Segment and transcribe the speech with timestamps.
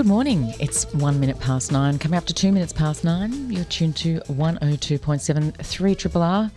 [0.00, 0.54] Good morning.
[0.58, 3.52] It's one minute past nine, coming up to two minutes past nine.
[3.52, 6.50] You're tuned to 102.7 3 Triple R.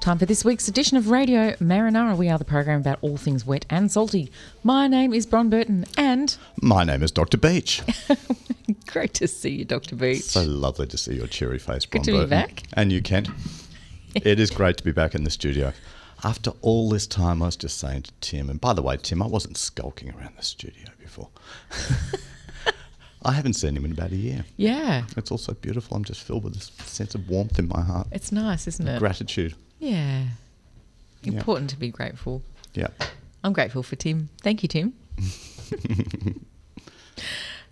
[0.00, 2.14] Time for this week's edition of Radio Marinara.
[2.14, 4.30] We are the program about all things wet and salty.
[4.62, 7.38] My name is Bron Burton, and My name is Dr.
[7.38, 7.80] Beach.
[8.86, 9.96] great to see you, Dr.
[9.96, 10.24] Beach.
[10.24, 12.64] so lovely to see your cheery face, Good Bron to be back.
[12.74, 13.30] And you, Kent.
[14.14, 15.72] it is great to be back in the studio.
[16.22, 19.22] After all this time, I was just saying to Tim, and by the way, Tim,
[19.22, 21.30] I wasn't skulking around the studio before.
[23.22, 24.44] I haven't seen him in about a year.
[24.56, 25.96] yeah, It's also beautiful.
[25.96, 28.98] I'm just filled with this sense of warmth in my heart, it's nice, isn't it?
[28.98, 29.54] gratitude.
[29.78, 30.24] yeah.
[31.22, 31.32] Yeah.
[31.34, 32.42] Important to be grateful.
[32.72, 32.86] Yeah.
[33.44, 34.30] I'm grateful for Tim.
[34.42, 34.94] Thank you, Tim.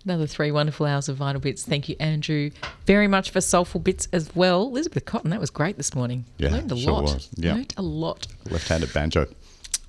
[0.05, 1.63] Another three wonderful hours of vital bits.
[1.65, 2.51] Thank you, Andrew,
[2.85, 4.63] very much for soulful bits as well.
[4.67, 6.25] Elizabeth Cotton, that was great this morning.
[6.37, 7.03] Yeah, learned a sure lot.
[7.03, 7.29] was.
[7.35, 7.55] Yeah.
[7.55, 8.27] learned a lot.
[8.49, 9.27] Left-handed banjo.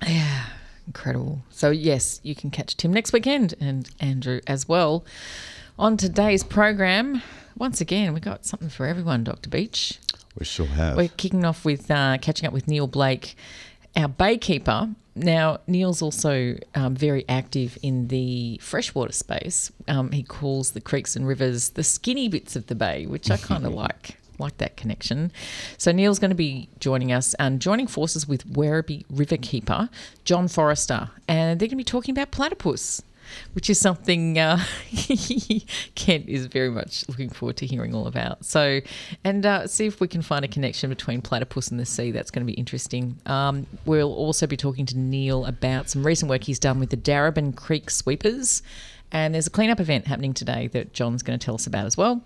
[0.05, 0.45] Yeah,
[0.87, 1.43] incredible.
[1.49, 5.05] So yes, you can catch Tim next weekend and Andrew as well.
[5.79, 7.21] On today's program,
[7.57, 9.49] once again, we got something for everyone, Dr.
[9.49, 9.99] Beach.
[10.37, 10.97] We sure have.
[10.97, 13.35] We're kicking off with uh, catching up with Neil Blake,
[13.95, 14.95] our baykeeper.
[15.13, 19.71] Now, Neil's also um, very active in the freshwater space.
[19.89, 23.37] Um, he calls the creeks and rivers the skinny bits of the bay, which I
[23.51, 24.17] kind of like.
[24.41, 25.31] Like that connection.
[25.77, 29.89] So, Neil's going to be joining us and joining forces with Werribee Riverkeeper,
[30.25, 33.01] John Forrester, and they're going to be talking about platypus
[33.53, 34.63] which is something uh,
[35.95, 38.45] Kent is very much looking forward to hearing all about.
[38.45, 38.81] So,
[39.23, 42.11] and uh, see if we can find a connection between platypus and the sea.
[42.11, 43.19] That's going to be interesting.
[43.25, 46.97] Um, we'll also be talking to Neil about some recent work he's done with the
[46.97, 48.61] Darebin Creek Sweepers.
[49.11, 51.97] And there's a cleanup event happening today that John's going to tell us about as
[51.97, 52.23] well.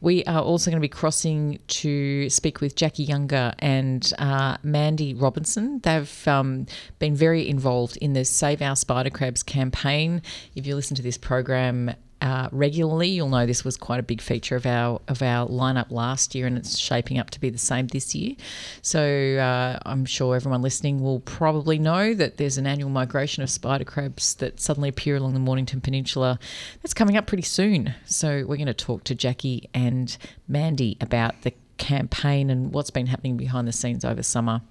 [0.00, 5.14] We are also going to be crossing to speak with Jacqui Younger and uh, Mandy
[5.14, 5.80] Robinson.
[5.80, 6.66] They've um,
[6.98, 10.20] been very involved in the Save Our Spider Crabs campaign.
[10.54, 14.20] If you listen to this program uh, regularly, you'll know this was quite a big
[14.20, 17.58] feature of our of our lineup last year, and it's shaping up to be the
[17.58, 18.36] same this year.
[18.82, 23.50] So uh, I'm sure everyone listening will probably know that there's an annual migration of
[23.50, 26.38] spider crabs that suddenly appear along the Mornington Peninsula.
[26.82, 27.94] That's coming up pretty soon.
[28.06, 30.16] So we're going to talk to Jacqui and
[30.48, 34.62] Mandy about the campaign and what's been happening behind the scenes over summer,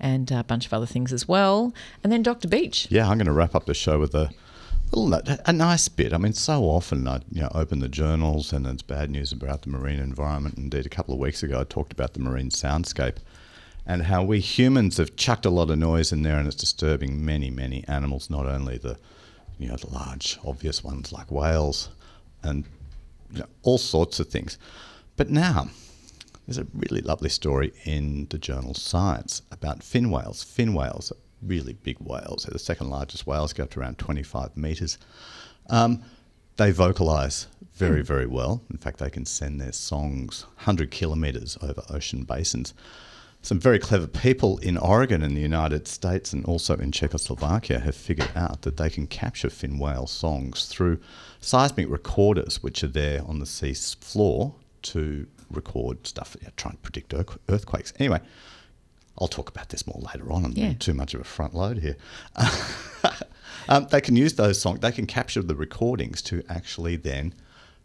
[0.00, 1.74] and a bunch of other things as well.
[2.02, 2.48] And then Dr.
[2.48, 2.88] Beach.
[2.90, 4.30] Yeah, I'm going to wrap up the show with a
[4.92, 6.12] a nice bit.
[6.12, 9.62] I mean, so often I you know open the journals and it's bad news about
[9.62, 10.56] the marine environment.
[10.56, 13.16] Indeed, a couple of weeks ago I talked about the marine soundscape
[13.86, 17.24] and how we humans have chucked a lot of noise in there and it's disturbing
[17.24, 18.30] many many animals.
[18.30, 18.98] Not only the
[19.58, 21.88] you know the large obvious ones like whales
[22.42, 22.64] and
[23.32, 24.58] you know, all sorts of things,
[25.16, 25.68] but now.
[26.46, 30.44] There's a really lovely story in the journal Science about fin whales.
[30.44, 31.12] Fin whales
[31.46, 32.44] really big whales.
[32.44, 34.98] They're the second largest whales, go up to around 25 metres.
[35.68, 36.02] Um,
[36.56, 38.62] they vocalise very, very well.
[38.70, 42.72] In fact, they can send their songs 100 kilometres over ocean basins.
[43.42, 47.94] Some very clever people in Oregon in the United States and also in Czechoslovakia have
[47.94, 50.98] figured out that they can capture fin whale songs through
[51.38, 56.82] seismic recorders, which are there on the sea floor to record stuff, yeah, try and
[56.82, 57.14] predict
[57.48, 57.92] earthquakes.
[57.98, 58.20] Anyway,
[59.18, 60.44] I'll talk about this more later on.
[60.44, 60.74] I'm Yeah.
[60.74, 61.96] too much of a front load here.
[63.68, 67.34] um, they can use those songs, they can capture the recordings to actually then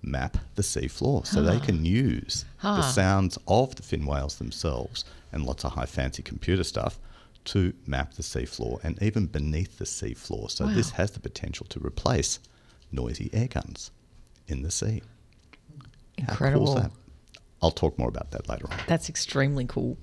[0.01, 1.25] map the sea floor.
[1.25, 2.81] So they can use the Ah.
[2.81, 6.99] sounds of the fin whales themselves and lots of high fancy computer stuff
[7.45, 10.49] to map the sea floor and even beneath the sea floor.
[10.49, 12.39] So this has the potential to replace
[12.91, 13.91] noisy air guns
[14.47, 15.01] in the sea.
[16.19, 16.75] How cool is Incredible.
[16.75, 16.91] that?
[17.61, 18.77] I'll talk more about that later on.
[18.87, 19.97] That's extremely cool.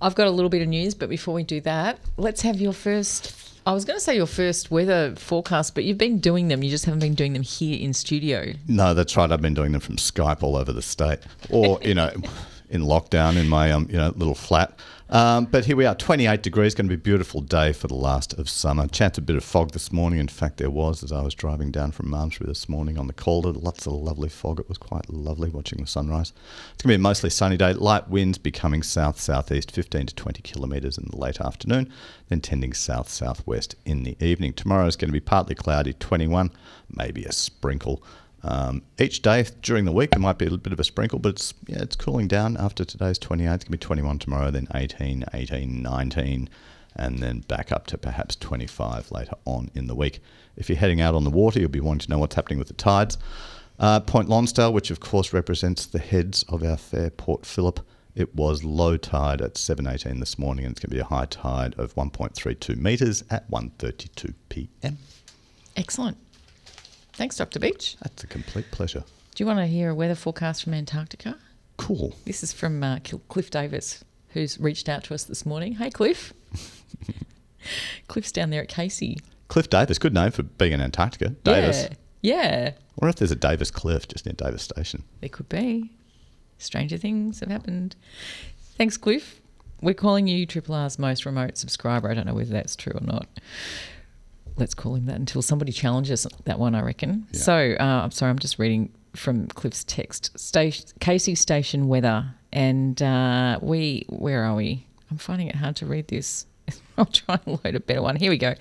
[0.00, 2.72] I've got a little bit of news, but before we do that, let's have your
[2.72, 3.34] first.
[3.66, 6.62] I was going to say your first weather forecast, but you've been doing them.
[6.62, 8.52] You just haven't been doing them here in studio.
[8.66, 9.30] No, that's right.
[9.30, 11.18] I've been doing them from Skype all over the state,
[11.50, 12.10] or you know,
[12.70, 14.78] in lockdown in my um, you know little flat.
[15.10, 16.74] Um, but here we are, 28 degrees.
[16.74, 18.86] Going to be a beautiful day for the last of summer.
[18.86, 20.20] Chance a bit of fog this morning.
[20.20, 23.14] In fact, there was as I was driving down from Malmesbury this morning on the
[23.14, 23.52] Calder.
[23.52, 24.60] Lots of lovely fog.
[24.60, 26.34] It was quite lovely watching the sunrise.
[26.74, 27.72] It's going to be a mostly sunny day.
[27.72, 31.90] Light winds becoming south southeast, 15 to 20 kilometres in the late afternoon,
[32.28, 34.52] then tending south southwest in the evening.
[34.52, 36.50] Tomorrow is going to be partly cloudy, 21,
[36.94, 38.02] maybe a sprinkle
[38.42, 41.18] Um, each day during the week there might be a little bit of a sprinkle,
[41.18, 43.46] but it's yeah, it's cooling down after today's 28.
[43.46, 46.48] It's going to be 21 tomorrow, then 18, 18, 19,
[46.96, 50.20] and then back up to perhaps 25 later on in the week.
[50.56, 52.68] If you're heading out on the water, you'll be wanting to know what's happening with
[52.68, 53.18] the tides.
[53.78, 57.80] Uh, Point Lonsdale, which of course represents the heads of our fair Port Phillip,
[58.18, 61.26] it was low tide at 7:18 this morning, and it's going to be a high
[61.26, 64.98] tide of 1.32 metres at 1:32 p.m.
[65.76, 66.16] Excellent.
[67.18, 67.58] Thanks, Dr.
[67.58, 67.96] Beach.
[68.00, 69.02] That's a complete pleasure.
[69.34, 71.36] Do you want to hear a weather forecast from Antarctica?
[71.76, 72.14] Cool.
[72.24, 75.72] This is from uh, Cliff Davis, who's reached out to us this morning.
[75.72, 76.32] Hey, Cliff.
[78.06, 79.18] Cliff's down there at Casey.
[79.48, 81.30] Cliff Davis, good name for being in Antarctica.
[81.42, 81.88] Davis.
[82.22, 82.34] Yeah.
[82.34, 82.70] yeah.
[82.76, 85.02] I wonder if there's a Davis Cliff just near Davis Station.
[85.20, 85.90] There could be.
[86.58, 87.96] Stranger things have happened.
[88.76, 89.40] Thanks, Cliff.
[89.82, 92.08] We're calling you Triple R's most remote subscriber.
[92.08, 93.26] I don't know whether that's true or not.
[94.58, 97.26] Let's call him that until somebody challenges that one, I reckon.
[97.32, 97.40] Yeah.
[97.40, 100.38] So, uh, I'm sorry, I'm just reading from Cliff's text.
[100.38, 102.34] Station, Casey Station weather.
[102.52, 104.86] And uh, we, where are we?
[105.10, 106.46] I'm finding it hard to read this.
[106.98, 108.16] I'll try and load a better one.
[108.16, 108.54] Here we go.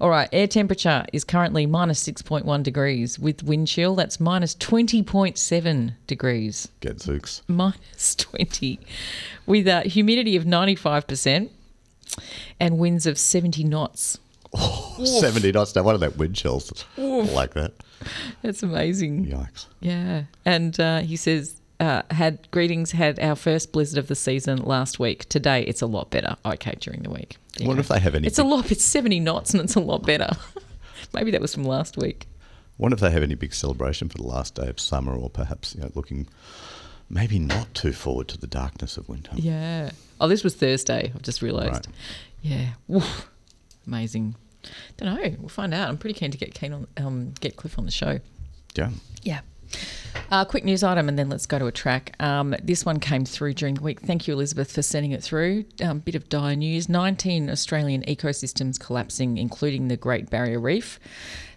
[0.00, 0.28] All right.
[0.32, 3.94] Air temperature is currently minus 6.1 degrees with wind chill.
[3.94, 6.68] That's minus 20.7 degrees.
[6.80, 7.42] Get Zooks.
[7.48, 8.80] Minus 20
[9.46, 11.50] with a humidity of 95%
[12.58, 14.18] and winds of 70 knots.
[15.04, 15.74] 70 knots.
[15.74, 17.72] Now, what are that wind chills like that?
[18.42, 19.26] That's amazing.
[19.26, 19.66] Yikes.
[19.80, 20.24] Yeah.
[20.44, 24.98] And uh, he says, uh, had greetings, had our first blizzard of the season last
[24.98, 25.28] week.
[25.28, 26.36] Today it's a lot better.
[26.44, 27.36] Okay, during the week.
[27.60, 28.26] Wonder if they have any.
[28.26, 28.70] It's a lot.
[28.70, 30.30] It's 70 knots and it's a lot better.
[31.14, 32.26] Maybe that was from last week.
[32.78, 35.74] wonder if they have any big celebration for the last day of summer, or perhaps
[35.74, 36.26] you know, looking
[37.10, 39.32] maybe not too forward to the darkness of winter.
[39.34, 39.90] Yeah.
[40.20, 41.12] Oh, this was Thursday.
[41.14, 41.86] I've just realised.
[41.86, 41.86] Right.
[42.40, 42.68] Yeah.
[42.88, 43.28] Woof.
[43.86, 44.36] Amazing.
[44.96, 45.36] Don't know.
[45.38, 45.88] We'll find out.
[45.88, 48.20] I'm pretty keen to get keen on um, get Cliff on the show.
[48.74, 48.90] Yeah.
[49.22, 49.40] Yeah.
[50.30, 52.14] Uh, quick news item, and then let's go to a track.
[52.20, 54.00] Um, this one came through during the week.
[54.00, 55.64] Thank you, Elizabeth, for sending it through.
[55.82, 60.98] Um, bit of dire news 19 Australian ecosystems collapsing, including the Great Barrier Reef.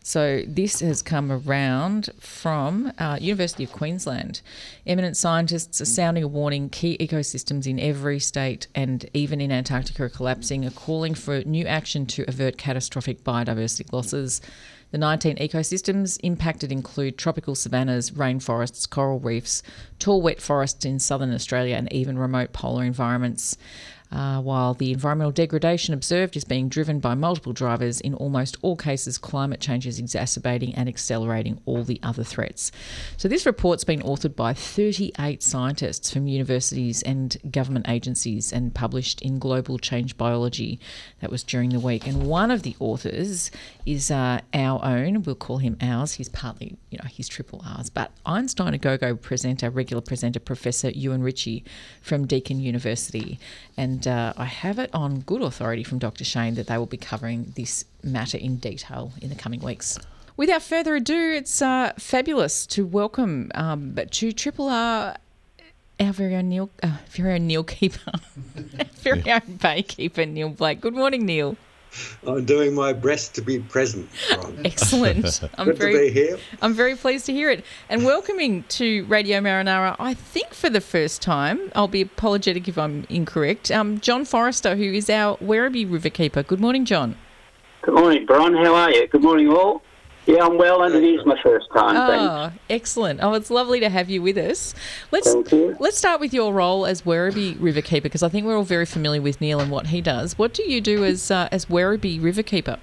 [0.07, 4.41] So, this has come around from uh, University of Queensland.
[4.85, 10.03] Eminent scientists are sounding a warning key ecosystems in every state and even in Antarctica
[10.03, 14.41] are collapsing, are calling for new action to avert catastrophic biodiversity losses.
[14.91, 19.63] The 19 ecosystems impacted include tropical savannas, rainforests, coral reefs,
[19.97, 23.57] tall wet forests in southern Australia, and even remote polar environments.
[24.15, 28.77] Uh, while the environmental degradation observed is being driven by multiple drivers, in almost all
[28.77, 32.71] cases, climate change is exacerbating and accelerating all the other threats.
[33.17, 39.21] So, this report's been authored by 38 scientists from universities and government agencies and published
[39.21, 40.79] in Global Change Biology.
[41.19, 42.07] That was during the week.
[42.07, 43.51] And one of the authors
[43.85, 46.13] is uh, our own, we'll call him ours.
[46.13, 50.39] He's partly, you know, he's triple R's, but Einstein a Go Go presenter, regular presenter,
[50.39, 51.65] Professor Euan Ritchie
[52.01, 53.39] from Deakin University.
[53.75, 56.23] And uh, I have it on good authority from Dr.
[56.23, 59.99] Shane that they will be covering this matter in detail in the coming weeks.
[60.37, 65.15] Without further ado, it's uh, fabulous to welcome um, to Triple R
[65.99, 68.11] our very own Neil, uh, very own Neil Keeper,
[68.95, 70.81] very own Bay Keeper, Neil Blake.
[70.81, 71.55] Good morning, Neil.
[72.27, 74.09] I'm doing my best to be present.
[74.35, 74.61] Ron.
[74.65, 75.41] Excellent.
[75.57, 76.37] I'm Good very, to be here.
[76.61, 77.63] I'm very pleased to hear it.
[77.89, 82.77] And welcoming to Radio Marinara, I think for the first time, I'll be apologetic if
[82.77, 86.45] I'm incorrect, um, John Forrester, who is our Werribee Riverkeeper.
[86.45, 87.15] Good morning, John.
[87.81, 88.53] Good morning, Bron.
[88.55, 89.07] How are you?
[89.07, 89.83] Good morning, all.
[90.25, 91.95] Yeah, I'm well, and it is my first time.
[91.95, 92.55] Thanks.
[92.55, 93.19] Oh, excellent.
[93.21, 94.73] Oh, it's lovely to have you with us.
[95.11, 95.35] Let's
[95.79, 99.21] let's start with your role as Werribee Riverkeeper because I think we're all very familiar
[99.21, 100.37] with Neil and what he does.
[100.37, 102.79] What do you do as uh, as Werribee Riverkeeper?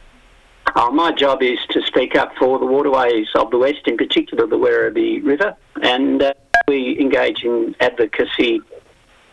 [0.74, 4.46] Uh, my job is to speak up for the waterways of the West, in particular
[4.46, 6.32] the Werribee River, and uh,
[6.68, 8.60] we engage in advocacy,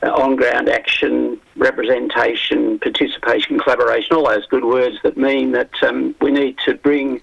[0.04, 6.32] on ground action, representation, participation, collaboration, all those good words that mean that um, we
[6.32, 7.22] need to bring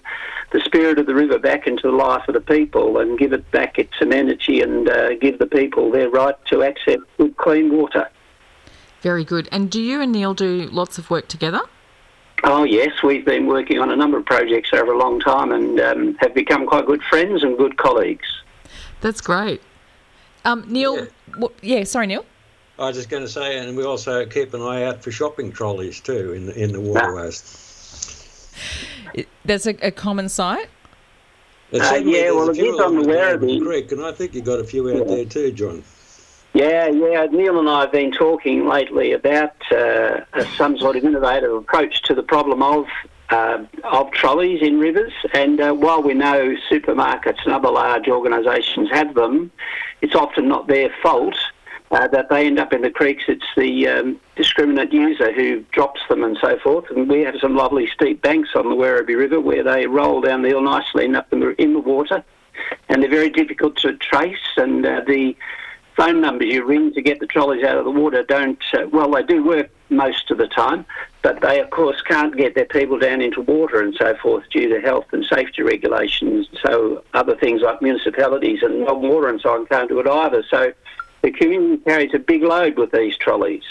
[0.51, 3.49] the spirit of the river back into the life of the people and give it
[3.51, 8.07] back its amenity and uh, give the people their right to access good, clean water.
[9.01, 9.49] Very good.
[9.51, 11.61] And do you and Neil do lots of work together?
[12.43, 15.79] Oh, yes, we've been working on a number of projects over a long time and
[15.79, 18.27] um, have become quite good friends and good colleagues.
[19.01, 19.61] That's great.
[20.45, 21.05] Um, Neil, Yeah.
[21.39, 21.47] yeah.
[21.61, 22.25] yeah, sorry, Neil.
[22.79, 25.51] I was just going to say, and we also keep an eye out for shopping
[25.51, 27.63] trolleys too in the, in the waterways.
[29.45, 30.69] That's a, a common sight.
[31.73, 33.61] Uh, yeah, there's well, a it few is of on them the Werribee.
[33.65, 35.83] Creek, and I think you've got a few out there too, John.
[36.53, 41.03] Yeah, yeah, Neil and I have been talking lately about uh, uh, some sort of
[41.03, 42.85] innovative approach to the problem of
[43.29, 45.11] uh, of trolleys in rivers.
[45.33, 49.51] And uh, while we know supermarkets and other large organisations have them,
[50.01, 51.35] it's often not their fault
[51.91, 53.23] uh, that they end up in the creeks.
[53.27, 56.85] It's the um, discriminate user who drops them and so forth.
[56.89, 60.41] And we have some lovely steep banks on the Werribee River where they roll down
[60.41, 62.23] the hill nicely and up in the, in the water.
[62.89, 64.37] And they're very difficult to trace.
[64.57, 65.35] And uh, the
[65.95, 69.11] phone numbers you ring to get the trolleys out of the water don't, uh, well,
[69.11, 70.85] they do work most of the time,
[71.21, 74.67] but they, of course, can't get their people down into water and so forth due
[74.67, 76.47] to health and safety regulations.
[76.61, 80.43] So other things like municipalities and water and so on can't do it either.
[80.49, 80.73] So
[81.21, 83.63] the community carries a big load with these trolleys.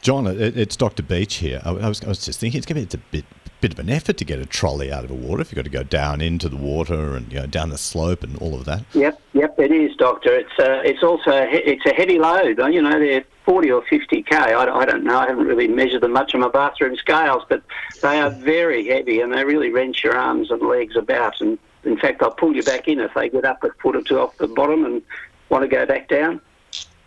[0.00, 1.02] John, it, it's Dr.
[1.02, 1.60] Beach here.
[1.64, 3.24] I, I, was, I was just thinking it's going to be a bit
[3.62, 5.64] bit of an effort to get a trolley out of the water if you've got
[5.64, 8.64] to go down into the water and you know down the slope and all of
[8.64, 8.84] that.
[8.92, 10.36] Yep, yep, it is, Doctor.
[10.36, 12.58] It's uh, it's also it's a heavy load.
[12.58, 14.36] You know, they're 40 or 50 k.
[14.36, 15.16] I, I don't know.
[15.16, 17.62] I haven't really measured them much on my bathroom scales, but
[18.02, 21.40] they are very heavy and they really wrench your arms and legs about.
[21.40, 24.02] And in fact, they'll pull you back in if they get up a foot or
[24.02, 25.02] two off the bottom and
[25.50, 26.40] want to go back down.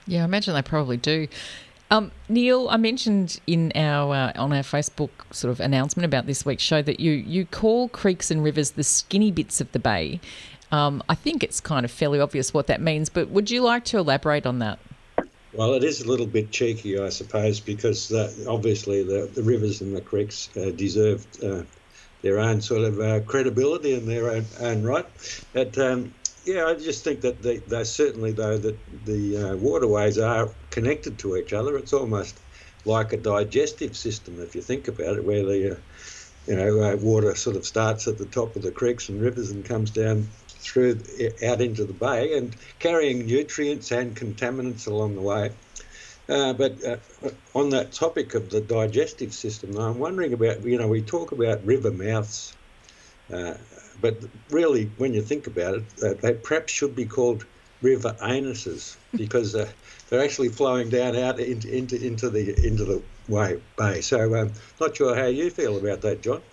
[0.07, 1.27] Yeah, I imagine they probably do.
[1.91, 6.45] Um, Neil, I mentioned in our uh, on our Facebook sort of announcement about this
[6.45, 10.19] week's show that you you call creeks and rivers the skinny bits of the bay.
[10.71, 13.85] Um, I think it's kind of fairly obvious what that means, but would you like
[13.85, 14.79] to elaborate on that?
[15.53, 19.79] Well, it is a little bit cheeky, I suppose, because uh, obviously the, the rivers
[19.79, 21.62] and the creeks uh, deserve uh,
[22.24, 25.05] their own sort of uh, credibility in their own, own right.
[25.53, 26.13] But um,
[26.45, 31.17] yeah, I just think that they, they certainly, though, that the uh, waterways are connected
[31.19, 31.75] to each other.
[31.77, 32.39] It's almost
[32.85, 35.79] like a digestive system, if you think about it, where the uh,
[36.47, 39.49] you know uh, water sort of starts at the top of the creeks and rivers
[39.49, 40.99] and comes down through
[41.43, 45.51] out into the bay and carrying nutrients and contaminants along the way.
[46.27, 46.97] Uh, but uh,
[47.53, 51.65] on that topic of the digestive system, I'm wondering about you know we talk about
[51.65, 52.55] river mouths
[53.33, 53.55] uh,
[54.05, 57.43] but really, when you think about it, they perhaps should be called
[57.81, 59.67] river anuses because uh,
[60.09, 64.01] they're actually flowing down out into into, into the into the way bay.
[64.01, 66.43] So, um, not sure how you feel about that, John.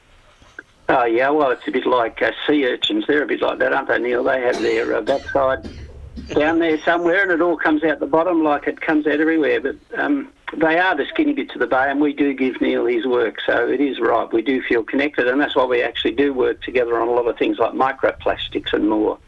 [0.89, 3.05] Oh yeah, well, it's a bit like uh, sea urchins.
[3.07, 4.25] They're a bit like that, aren't they, Neil?
[4.25, 5.69] They have their uh, backside
[6.29, 9.61] down there somewhere, and it all comes out the bottom like it comes out everywhere.
[9.61, 12.87] But um, they are the skinny bits of the bay, and we do give Neil
[12.87, 14.31] his work, so it is right.
[14.33, 17.27] We do feel connected, and that's why we actually do work together on a lot
[17.27, 19.19] of things like microplastics and more.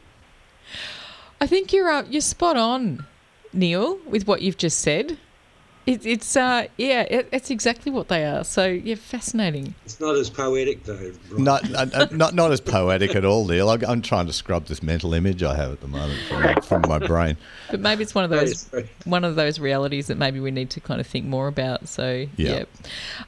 [1.41, 3.07] I think you're uh, you're spot on,
[3.53, 5.19] Neil, with what you've just said.
[5.87, 8.43] It, it's uh yeah, it, it's exactly what they are.
[8.45, 9.75] So yeah, fascinating.
[9.85, 11.13] It's not as poetic though.
[11.37, 13.69] Not, uh, not not as poetic at all, Neil.
[13.69, 16.99] I'm trying to scrub this mental image I have at the moment from, from my
[17.07, 17.37] brain.
[17.71, 18.71] But maybe it's one of those
[19.05, 21.87] one of those realities that maybe we need to kind of think more about.
[21.89, 22.57] So yeah.
[22.57, 22.65] yeah.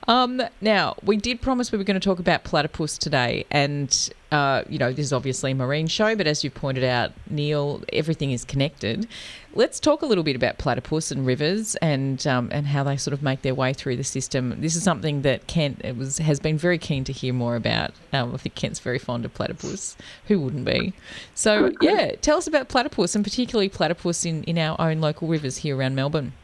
[0.09, 4.63] Um, now we did promise we were going to talk about platypus today, and uh,
[4.69, 8.33] you know, this is obviously a marine show, but as you pointed out, Neil, everything
[8.33, 9.09] is connected.
[9.55, 13.15] Let's talk a little bit about platypus and rivers and um, and how they sort
[13.15, 14.55] of make their way through the system.
[14.61, 17.93] This is something that Kent was has been very keen to hear more about.
[18.13, 19.97] Um, I think Kent's very fond of platypus.
[20.27, 20.93] Who wouldn't be?
[21.35, 25.57] So yeah, tell us about platypus and particularly platypus in, in our own local rivers
[25.57, 26.35] here around Melbourne.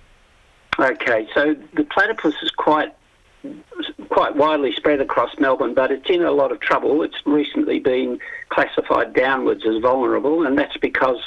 [0.79, 2.95] Okay, so the platypus is quite
[4.09, 7.03] quite widely spread across Melbourne, but it's in a lot of trouble.
[7.03, 8.19] It's recently been
[8.51, 11.21] classified downwards as vulnerable, and that's because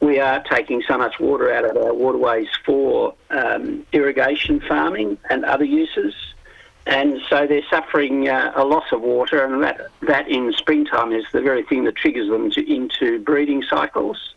[0.00, 5.44] we are taking so much water out of our waterways for um, irrigation farming and
[5.44, 6.14] other uses.
[6.86, 11.24] And so they're suffering uh, a loss of water, and that, that in springtime is
[11.32, 14.34] the very thing that triggers them to, into breeding cycles.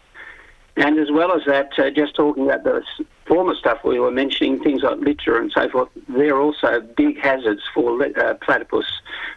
[0.78, 2.84] And as well as that, uh, just talking about the
[3.26, 7.62] former stuff we were mentioning, things like litter and so forth, they're also big hazards
[7.74, 8.86] for uh, platypus.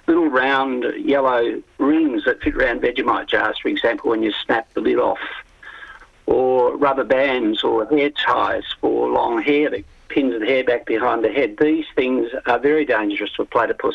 [0.09, 4.81] Little round yellow rings that fit around Vegemite jars, for example, when you snap the
[4.81, 5.21] lid off,
[6.27, 11.23] or rubber bands or hair ties for long hair that pins the hair back behind
[11.23, 11.57] the head.
[11.61, 13.95] These things are very dangerous for platypus.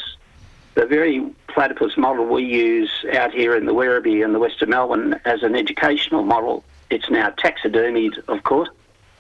[0.76, 4.70] The very platypus model we use out here in the Werribee and the west of
[4.70, 8.70] Melbourne as an educational model it's now taxidermied, of course,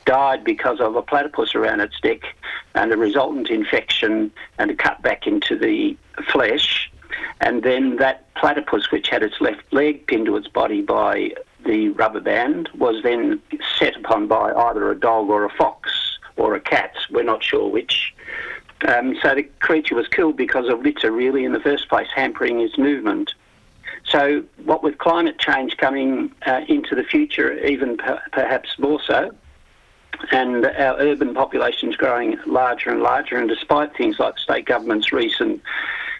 [0.05, 2.21] died because of a platypus around its neck
[2.75, 5.97] and a resultant infection and a cut back into the
[6.31, 6.91] flesh.
[7.41, 11.33] And then that platypus, which had its left leg pinned to its body by
[11.65, 13.41] the rubber band, was then
[13.77, 16.93] set upon by either a dog or a fox or a cat.
[17.09, 18.13] We're not sure which.
[18.87, 22.59] Um, so the creature was killed because of litter, really, in the first place, hampering
[22.59, 23.33] its movement.
[24.05, 29.31] So, what with climate change coming uh, into the future, even per- perhaps more so,
[30.31, 35.61] and our urban populations growing larger and larger, and despite things like state government's recent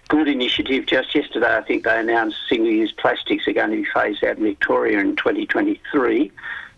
[0.07, 0.85] good initiative.
[0.85, 4.43] Just yesterday, I think they announced single-use plastics are going to be phased out in
[4.43, 6.31] Victoria in 2023.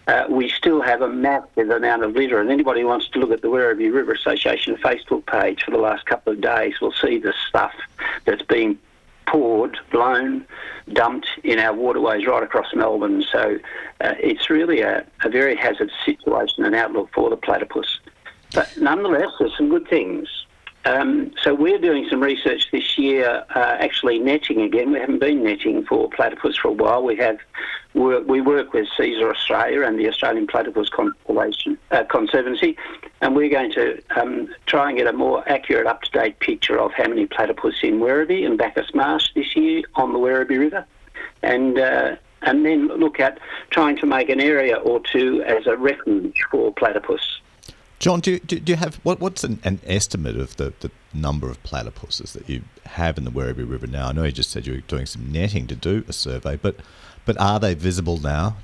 [0.08, 3.32] Uh, we still have a massive amount of litter, and anybody who wants to look
[3.32, 7.18] at the Werribee River Association Facebook page for the last couple of days will see
[7.18, 7.74] the stuff
[8.26, 8.78] that's being
[9.28, 10.46] poured, blown,
[10.94, 13.24] dumped in our waterways right across Melbourne.
[13.32, 13.58] So
[14.02, 18.00] uh, it's really a, a very hazardous situation and outlook for the platypus.
[18.54, 20.28] But nonetheless, there's some good things.
[20.86, 24.92] Um, so we're doing some research this year, uh, actually netting again.
[24.92, 27.04] We haven't been netting for platypus for a while.
[27.04, 27.40] We have
[27.96, 32.78] work, we work with Cesar Australia and the Australian Platypus Conservation uh, Conservancy,
[33.22, 37.08] and we're going to um, try and get a more accurate, up-to-date picture of how
[37.08, 40.86] many platypus in Werribee and Bacchus Marsh this year on the Werribee River,
[41.42, 43.40] and uh, and then look at
[43.72, 47.40] trying to make an area or two as a refuge for platypus.
[48.06, 51.50] John, do you, do you have what, what's an, an estimate of the, the number
[51.50, 54.10] of platypuses that you have in the Werribee River now?
[54.10, 56.76] I know you just said you're doing some netting to do a survey, but
[57.26, 58.58] but are they visible now?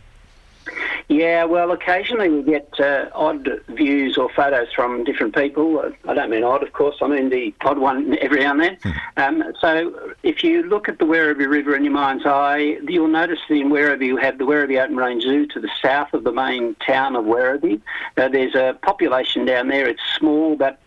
[1.12, 5.84] Yeah, well, occasionally we get uh, odd views or photos from different people.
[6.08, 6.96] I don't mean odd, of course.
[7.01, 8.77] I mean the odd one every now and then.
[8.82, 8.91] Hmm.
[9.18, 13.39] Um, so if you look at the Werribee River in your mind's eye, you'll notice
[13.50, 16.32] that in Werribee you have the Werribee Open Range Zoo to the south of the
[16.32, 17.82] main town of Werribee.
[18.15, 19.89] Uh, there's a population down there.
[19.89, 20.80] It's small, but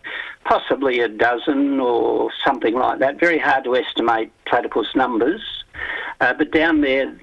[0.43, 3.19] possibly a dozen or something like that.
[3.19, 5.64] Very hard to estimate platypus numbers.
[6.21, 7.13] Uh, but down there,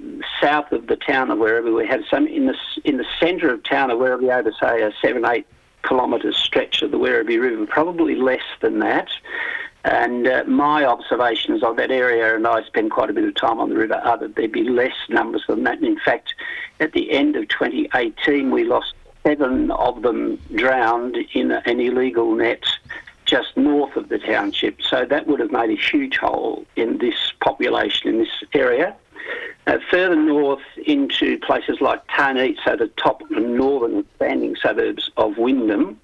[0.41, 2.55] south of the town of Werribee, we have some in the
[2.85, 5.47] in the centre of town of Werribee, over say a seven eight
[5.83, 9.09] kilometre stretch of the Werribee River, probably less than that.
[9.85, 13.59] And uh, my observations of that area, and I spend quite a bit of time
[13.59, 15.79] on the river, are that there'd be less numbers than that.
[15.79, 16.35] And in fact,
[16.79, 18.95] at the end of 2018, we lost
[19.25, 22.63] seven of them drowned in an illegal net
[23.33, 24.83] just north of the township.
[24.83, 28.95] So that would have made a huge hole in this population in this area.
[29.67, 35.99] Uh, further north into places like Tarneit, so the top northern expanding suburbs of Wyndham,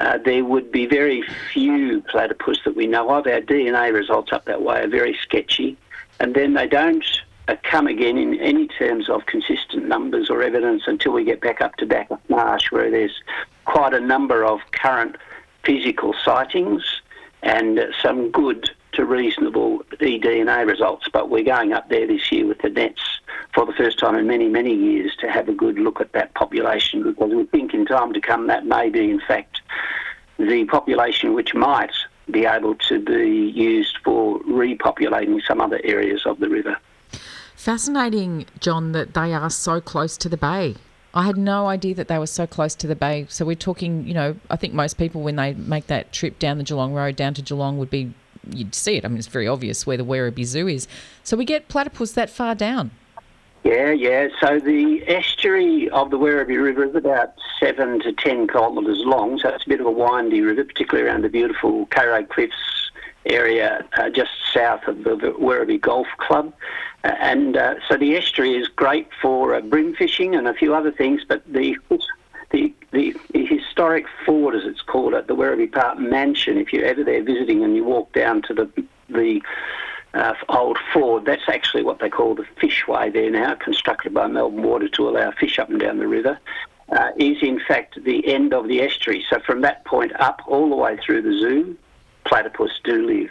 [0.00, 3.28] uh, there would be very few platypus that we know of.
[3.28, 5.76] Our DNA results up that way are very sketchy,
[6.18, 7.04] and then they don't
[7.46, 11.60] uh, come again in any terms of consistent numbers or evidence until we get back
[11.60, 13.22] up to Bacchus Marsh, where there's
[13.66, 15.16] quite a number of current
[15.66, 16.82] physical sightings
[17.42, 21.06] and some good to reasonable eDNA results.
[21.12, 23.02] But we're going up there this year with the nets
[23.54, 26.32] for the first time in many, many years to have a good look at that
[26.34, 29.60] population because we think in time to come that may be, in fact,
[30.38, 31.92] the population which might
[32.30, 36.76] be able to be used for repopulating some other areas of the river.
[37.54, 40.76] Fascinating, John, that they are so close to the bay.
[41.16, 43.24] I had no idea that they were so close to the bay.
[43.30, 46.58] So we're talking, you know, I think most people when they make that trip down
[46.58, 48.12] the Geelong Road down to Geelong would be,
[48.50, 49.04] you'd see it.
[49.04, 50.86] I mean, it's very obvious where the Werribee Zoo is.
[51.24, 52.90] So we get platypus that far down.
[53.64, 54.28] Yeah, yeah.
[54.38, 59.38] So the estuary of the Werribee River is about seven to ten kilometres long.
[59.38, 62.85] So it's a bit of a windy river, particularly around the beautiful Kairai Cliffs
[63.26, 66.52] area uh, just south of the Werribee Golf Club.
[67.04, 70.74] Uh, and uh, so the estuary is great for uh, bream fishing and a few
[70.74, 71.76] other things, but the
[72.52, 76.84] the, the, the historic ford, as it's called, at the Werribee Park Mansion, if you're
[76.84, 79.42] ever there visiting and you walk down to the the
[80.14, 84.62] uh, old ford, that's actually what they call the fishway there now, constructed by Melbourne
[84.62, 86.38] Water to allow fish up and down the river.
[86.88, 89.24] Uh, is in fact the end of the estuary.
[89.28, 91.76] So from that point up all the way through the zoo,
[92.26, 93.30] platypus do live.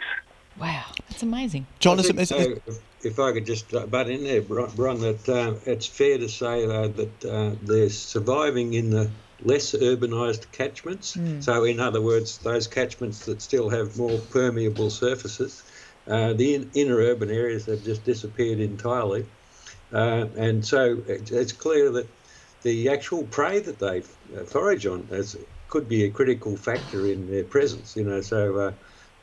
[0.58, 1.66] Wow, that's amazing.
[1.80, 2.56] John, is it, so,
[3.02, 6.88] if I could just butt in there, Bron, that uh, it's fair to say uh,
[6.88, 9.10] that uh, they're surviving in the
[9.42, 11.16] less urbanised catchments.
[11.16, 11.44] Mm.
[11.44, 15.62] So, in other words, those catchments that still have more permeable surfaces.
[16.08, 19.26] Uh, the in, inner urban areas have just disappeared entirely.
[19.92, 22.08] Uh, and so it's clear that
[22.62, 24.02] the actual prey that they
[24.36, 25.36] uh, forage on is,
[25.68, 27.96] could be a critical factor in their presence.
[27.96, 28.72] You know, so uh,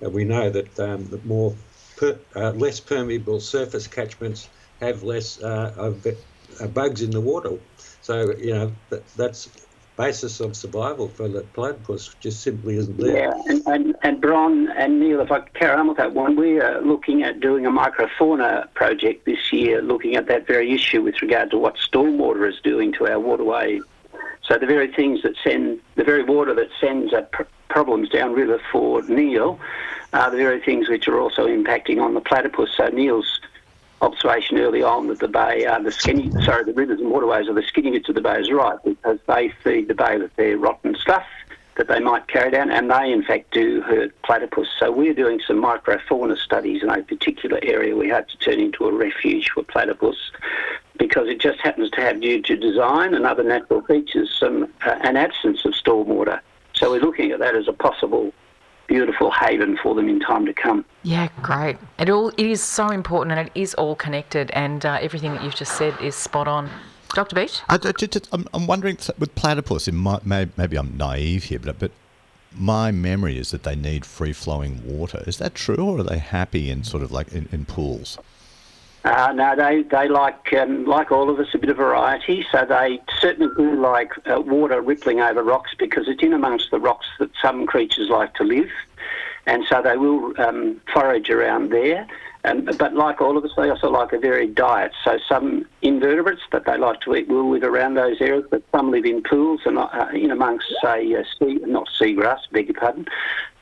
[0.09, 1.55] we know that um, more
[1.97, 4.49] per, uh, less permeable surface catchments
[4.81, 7.57] have less uh, of uh, bugs in the water.
[8.01, 9.49] So you know that, that's
[9.95, 13.15] basis of survival for the platypus just simply isn't there.
[13.15, 16.59] Yeah, and, and, and Bron and Neil, if I carry on with that one, we
[16.59, 21.21] are looking at doing a microfauna project this year, looking at that very issue with
[21.21, 23.81] regard to what stormwater is doing to our waterway.
[24.43, 27.21] So the very things that send, the very water that sends a
[27.73, 29.59] problems downriver for Neil
[30.13, 32.69] are the very things which are also impacting on the platypus.
[32.77, 33.41] So Neil's
[33.99, 37.53] observation early on that the bay are the skinny, sorry, the rivers and waterways are
[37.55, 40.55] the skinny bits of the bay is right because they feed the bay with their
[40.55, 41.25] rotten stuff
[41.75, 44.67] that they might carry down, and they in fact do hurt platypus.
[44.77, 48.85] So we're doing some microfauna studies in a particular area we hope to turn into
[48.85, 50.17] a refuge for platypus
[50.99, 54.99] because it just happens to have, due to design and other natural features, some uh,
[55.01, 56.39] an absence of stormwater.
[56.83, 58.33] So we're looking at that as a possible
[58.87, 60.83] beautiful haven for them in time to come.
[61.03, 61.77] Yeah, great.
[61.97, 65.43] It all it is so important, and it is all connected, and uh, everything that
[65.45, 66.69] you've just said is spot on.
[67.13, 67.37] Dr.
[67.37, 67.61] Beach?
[67.69, 67.79] I,
[68.33, 71.91] am I'm wondering with platypus, maybe, maybe I'm naive here, but, but
[72.53, 75.23] my memory is that they need free flowing water.
[75.25, 78.17] Is that true, or are they happy in sort of like in, in pools?
[79.03, 82.45] Uh, no, they they like um, like all of us a bit of variety.
[82.51, 86.79] So they certainly do like uh, water rippling over rocks because it's in amongst the
[86.79, 88.69] rocks that some creatures like to live,
[89.45, 92.07] and so they will um, forage around there.
[92.45, 94.91] Um, but like all of us, they also like a varied diet.
[95.05, 98.91] So some invertebrates that they like to eat will live around those areas, but some
[98.91, 103.07] live in pools and uh, in amongst, say, uh, sea, not seagrass, beg your pardon,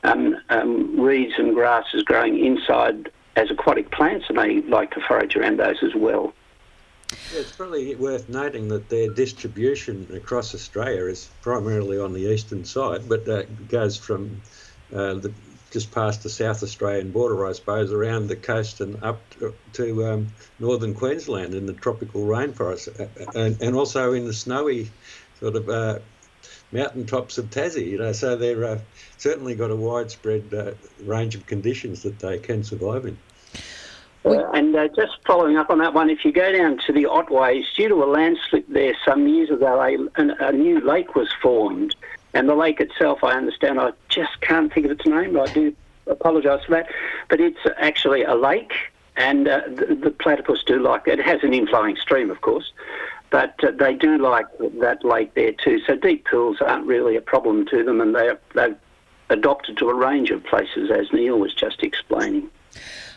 [0.04, 5.36] um, um, reeds and grasses growing inside as aquatic plants, and they like to forage
[5.36, 6.34] around those as well.
[7.34, 12.64] Yeah, it's probably worth noting that their distribution across Australia is primarily on the eastern
[12.64, 14.42] side, but uh, goes from
[14.94, 15.34] uh, the
[15.72, 20.06] just past the South Australian border, I suppose, around the coast and up to, to
[20.06, 20.28] um,
[20.60, 24.92] northern Queensland in the tropical rainforest, uh, uh, and, and also in the snowy
[25.40, 26.00] sort of uh,
[26.72, 27.88] mountaintops of Tassie.
[27.88, 28.80] You know, so they're uh,
[29.18, 30.72] certainly got a widespread uh,
[31.06, 33.18] range of conditions that they can survive in.
[34.24, 37.06] Uh, and uh, just following up on that one, if you go down to the
[37.06, 41.96] Otways, due to a landslip there some years ago, a, a new lake was formed
[42.34, 45.40] and the lake itself, I understand, I just can't think of its name.
[45.40, 45.76] I do
[46.08, 46.90] apologise for that.
[47.30, 48.74] But it's actually a lake,
[49.18, 51.20] and uh, the, the, platypus do like it.
[51.20, 52.72] It has an inflowing stream, of course,
[53.32, 54.46] but uh, they do like
[54.82, 55.80] that lake there too.
[55.88, 58.78] So deep pools aren't really a problem to them, and they they've
[59.30, 62.50] adopted to a range of places, as Neil was just explaining.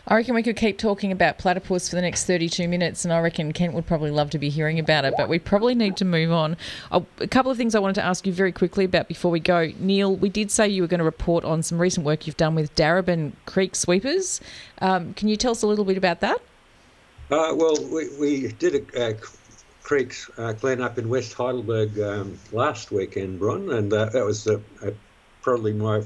[0.07, 3.21] I reckon we could keep talking about platypus for the next 32 minutes, and I
[3.21, 6.05] reckon Kent would probably love to be hearing about it, but we probably need to
[6.05, 6.59] move on.
[6.93, 9.41] Oh, a couple of things I wanted to ask you very quickly about before we
[9.41, 9.73] go.
[9.79, 12.55] Neil, we did say you were going to report on some recent work you've done
[12.55, 14.43] with Darebin Creek Sweepers.
[14.81, 16.37] Um, can you tell us a little bit about that?
[17.31, 19.15] Uh, well, we, we did a, a
[19.85, 24.49] creeks uh, clean-up in West Heidelberg um, last weekend, Bron, and uh, that was
[25.43, 26.03] probably my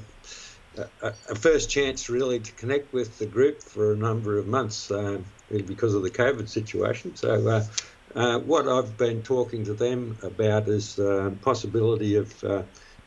[1.01, 4.91] a, a, first chance really to connect with the group for a number of months
[4.91, 7.15] uh, because of the COVID situation.
[7.15, 7.65] So, uh,
[8.15, 12.63] uh, what I've been talking to them about is the possibility of uh,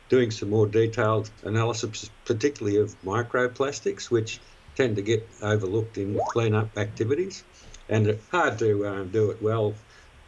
[0.09, 4.39] doing some more detailed analysis, particularly of microplastics, which
[4.75, 7.43] tend to get overlooked in cleanup activities,
[7.89, 9.73] and it's hard to uh, do it well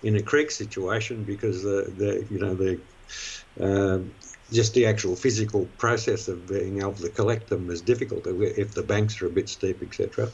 [0.06, 2.80] in a creek situation because the, the you know the
[4.52, 8.84] just the actual physical process of being able to collect them is difficult if the
[8.84, 10.30] banks are a bit steep, etc.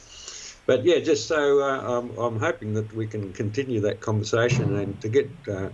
[0.66, 5.00] But yeah, just so uh, I'm, I'm, hoping that we can continue that conversation and
[5.00, 5.70] to get uh,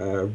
[0.00, 0.28] uh,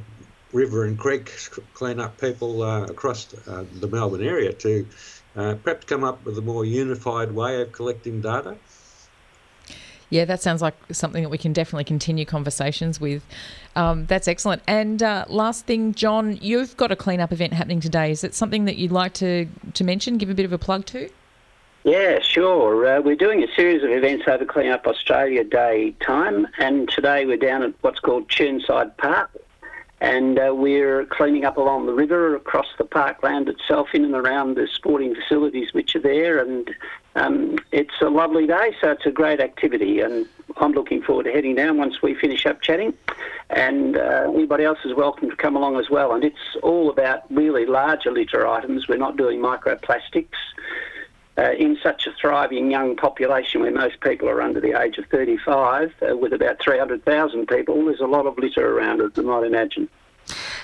[0.52, 1.32] river and creek
[1.74, 4.90] clean up people uh, across uh, the Melbourne area to
[5.36, 8.58] uh, perhaps come up with a more unified way of collecting data.
[10.10, 13.26] Yeah, that sounds like something that we can definitely continue conversations with.
[13.76, 14.62] Um, that's excellent.
[14.66, 18.12] And uh, last thing, John, you've got a cleanup event happening today.
[18.12, 20.86] Is it something that you'd like to, to mention, give a bit of a plug
[20.88, 21.10] to?
[21.84, 22.86] Yeah, sure.
[22.86, 27.26] Uh, we're doing a series of events over Clean Up Australia Day time, and today
[27.26, 29.30] we're down at what's called Chirnside Park
[30.00, 34.56] and uh, we're cleaning up along the river, across the parkland itself, in and around
[34.56, 36.70] the sporting facilities which are there, and
[37.18, 40.28] um, it's a lovely day, so it's a great activity, and
[40.58, 42.94] I'm looking forward to heading down once we finish up chatting,
[43.50, 47.24] and uh, anybody else is welcome to come along as well, and it's all about
[47.32, 48.88] really larger litter items.
[48.88, 50.38] We're not doing microplastics
[51.38, 55.06] uh, in such a thriving young population where most people are under the age of
[55.08, 59.44] 35, uh, with about 300,000 people, there's a lot of litter around, as you might
[59.44, 59.90] imagine.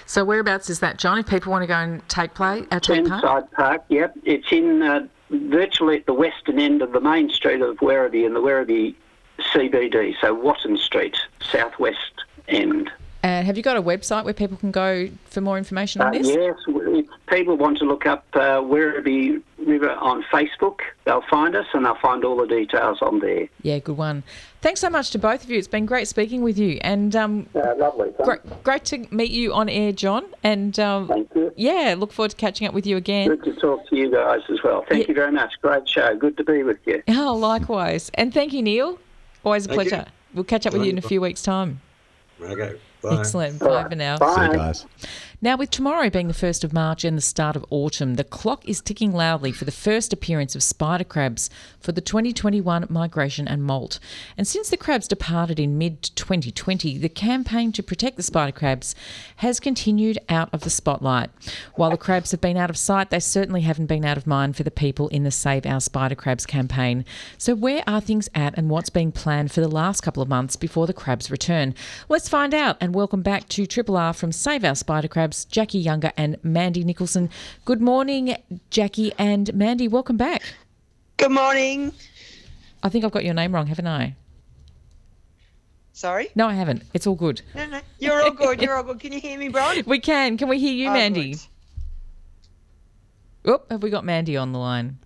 [0.06, 1.18] So whereabouts is that, John?
[1.18, 3.52] If people want to go and take play, uh, take part?
[3.52, 4.14] Park, yep.
[4.24, 8.34] It's in uh, virtually at the western end of the main street of Werribee in
[8.34, 8.96] the Werribee
[9.54, 12.92] CBD, so Watton Street, southwest end.
[13.24, 16.12] And have you got a website where people can go for more information on uh,
[16.12, 16.28] this?
[16.28, 21.66] Yes, if people want to look up uh, Werribee River on Facebook, they'll find us
[21.74, 23.48] and they'll find all the details on there.
[23.62, 24.24] Yeah, good one.
[24.62, 25.58] Thanks so much to both of you.
[25.58, 26.80] It's been great speaking with you.
[26.82, 28.12] And um, uh, lovely.
[28.24, 30.26] Great, great to meet you on air, John.
[30.44, 31.52] And um, thank you.
[31.56, 33.30] Yeah, look forward to catching up with you again.
[33.30, 34.86] Good to talk to you guys as well.
[34.88, 35.08] Thank yeah.
[35.10, 35.54] you very much.
[35.62, 36.16] Great show.
[36.16, 37.04] Good to be with you.
[37.26, 38.12] Oh, likewise.
[38.16, 39.00] And thank you, Neil.
[39.46, 40.06] Always a thank pleasure.
[40.08, 40.12] You.
[40.34, 41.80] We'll catch up with you in a few weeks' time.
[42.42, 42.78] Okay.
[43.02, 43.20] Bye.
[43.20, 43.60] Excellent.
[43.60, 44.18] Bye, Bye for now.
[44.18, 44.36] Bye.
[44.36, 44.86] See you guys.
[45.44, 48.66] Now, with tomorrow being the 1st of March and the start of autumn, the clock
[48.66, 51.50] is ticking loudly for the first appearance of spider crabs
[51.82, 54.00] for the 2021 migration and molt.
[54.38, 58.96] And since the crabs departed in mid 2020, the campaign to protect the spider crabs
[59.36, 61.30] has continued out of the spotlight.
[61.76, 64.56] While the crabs have been out of sight, they certainly haven't been out of mind
[64.56, 67.04] for the people in the Save Our Spider Crabs campaign.
[67.38, 70.56] So, where are things at and what's being planned for the last couple of months
[70.56, 71.76] before the crabs return?
[72.08, 75.84] Let's find out and welcome back to Triple R from Save Our Spider Crabs Jacqui
[75.84, 77.30] Younger and Mandy Nicholson.
[77.66, 78.36] Good morning,
[78.72, 79.88] Jacqui and Mandy.
[79.88, 80.42] Welcome back.
[81.18, 81.92] Good morning.
[82.82, 84.16] I think I've got your name wrong, haven't I?
[85.94, 86.30] Sorry?
[86.36, 86.84] No, I haven't.
[86.94, 87.42] It's all good.
[87.56, 87.80] No, no.
[88.00, 88.62] You're all good.
[88.62, 89.00] You're all good.
[89.00, 89.84] Can you hear me, Bron?
[89.86, 90.38] We can.
[90.38, 91.34] Can we hear you, Oh, Mandy?
[91.34, 91.40] good.
[93.46, 94.98] Oh, have we got Mandy on the line?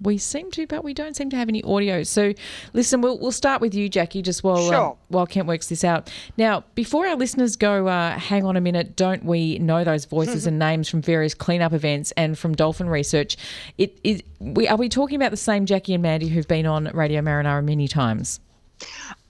[0.00, 2.02] We seem to, but we don't seem to have any audio.
[2.02, 2.34] So,
[2.72, 4.96] listen, we'll, we'll start with you, Jacqui, just while uh, Sure.
[5.08, 6.10] while Kent works this out.
[6.36, 10.46] Now, before our listeners go, uh, hang on a minute, don't we know those voices
[10.48, 13.36] and names from various cleanup events and from dolphin research?
[13.78, 16.90] It is we are we talking about the same Jacqui and Mandy who've been on
[16.92, 18.40] Radio Marinara many times?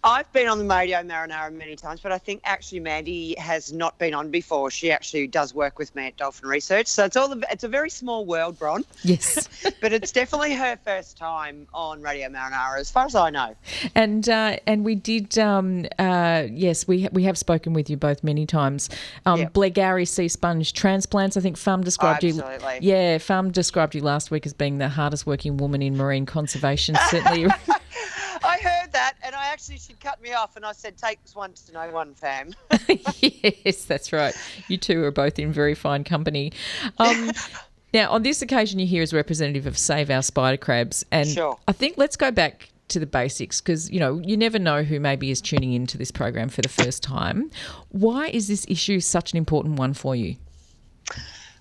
[0.05, 3.99] I've been on the Radio Marinara many times, but I think actually Mandy has not
[3.99, 4.71] been on before.
[4.71, 7.69] She actually does work with me at Dolphin Research, so it's all the, it's a
[7.69, 8.85] very small world, Bron.
[9.03, 9.49] Yes.
[9.81, 13.55] But it's definitely her first time on Radio Marinara, as far as I know.
[13.95, 18.25] And uh, and we did um, uh, yes we we have spoken with you both
[18.25, 18.89] many times.
[19.27, 19.53] Um, Yep.
[19.53, 21.37] Blairgowrie sea sponge transplants.
[21.37, 22.41] I think Farm described you.
[22.41, 22.79] Absolutely.
[22.81, 26.95] Yeah, Farm described you last week as being the hardest working woman in marine conservation.
[27.09, 27.47] Certainly.
[28.45, 31.37] I heard that, and I actually she cut me off, and I said, "Take this
[31.37, 32.55] one to know one, fam."
[33.19, 34.35] yes, that's right.
[34.69, 36.53] You two are both in very fine company.
[36.99, 37.31] Um,
[37.95, 41.59] now, on this occasion, you're here as representative of Save Our Spider Crabs, and Sure.
[41.69, 45.01] I think let's go back to the basics because you know you never know who
[45.01, 47.51] maybe is tuning into this program for the first time.
[47.91, 50.37] Why is this issue such an important one for you?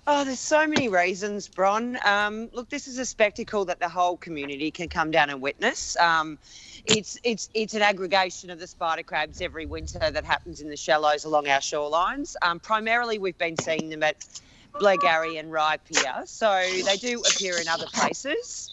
[0.06, 1.98] Oh, there's so many reasons, Bron.
[2.06, 5.96] Um, look, this is a spectacle that the whole community can come down and witness.
[5.96, 6.38] Um,
[6.84, 10.76] it's it's it's an aggregation of the spider crabs every winter that happens in the
[10.76, 12.36] shallows along our shorelines.
[12.42, 14.18] Um, primarily, we've been seeing them at
[14.78, 18.70] Blairgowrie and Rye Pier, so they do appear in other places.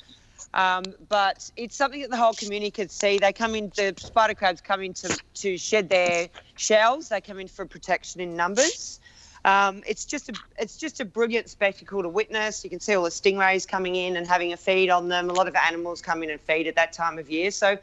[0.53, 3.19] Um, but it's something that the whole community could see.
[3.19, 7.09] They come in, the spider crabs come in to, to shed their shells.
[7.09, 9.00] They come in for protection in numbers.
[9.43, 12.63] Um, it's just a it's just a brilliant spectacle to witness.
[12.63, 15.29] You can see all the stingrays coming in and having a feed on them.
[15.29, 17.49] A lot of animals come in and feed at that time of year.
[17.49, 17.77] So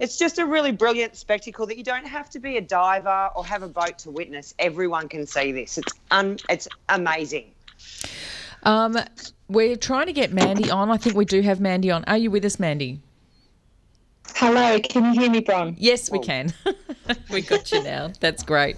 [0.00, 3.46] it's just a really brilliant spectacle that you don't have to be a diver or
[3.46, 4.54] have a boat to witness.
[4.58, 5.78] Everyone can see this.
[5.78, 7.52] It's un, it's amazing.
[8.64, 8.98] Um,
[9.48, 10.90] we're trying to get Mandy on.
[10.90, 12.04] I think we do have Mandy on.
[12.04, 13.00] Are you with us, Mandy?
[14.36, 15.76] Hello, can you hear me, Bron?
[15.78, 16.52] Yes, we can.
[17.30, 18.10] we got you now.
[18.18, 18.76] That's great.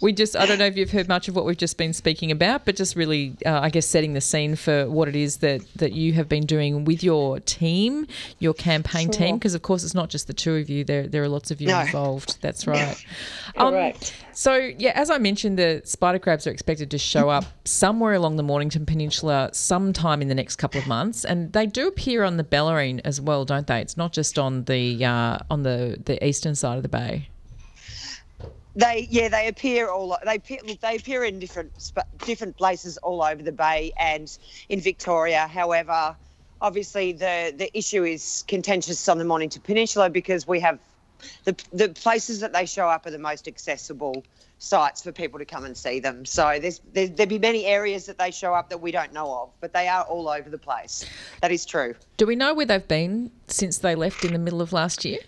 [0.00, 2.30] We just, I don't know if you've heard much of what we've just been speaking
[2.30, 5.60] about, but just really, uh, I guess, setting the scene for what it is that,
[5.76, 8.06] that you have been doing with your team,
[8.38, 11.22] your campaign team, because of course it's not just the two of you, there, there
[11.22, 11.80] are lots of you No.
[11.80, 12.38] involved.
[12.40, 12.96] That's right.
[13.56, 14.14] Um, Correct.
[14.34, 18.36] So, yeah, as I mentioned, the spider crabs are expected to show up somewhere along
[18.36, 22.36] the Mornington Peninsula sometime in the next couple of months, and they do appear on
[22.36, 23.80] the Bellarine as well, don't they?
[23.80, 27.28] It's not just on the uh, on the, the eastern side of the bay.
[28.76, 30.38] They yeah they appear all they
[30.80, 31.92] they appear in different
[32.24, 34.36] different places all over the bay and
[34.68, 35.46] in Victoria.
[35.46, 36.16] However,
[36.60, 40.80] obviously the the issue is contentious on the Mornington Peninsula because we have
[41.44, 44.24] the the places that they show up are the most accessible
[44.58, 46.24] sites for people to come and see them.
[46.24, 49.32] So there's there, there'd be many areas that they show up that we don't know
[49.34, 51.04] of, but they are all over the place.
[51.40, 51.94] That is true.
[52.16, 55.18] Do we know where they've been since they left in the middle of last year?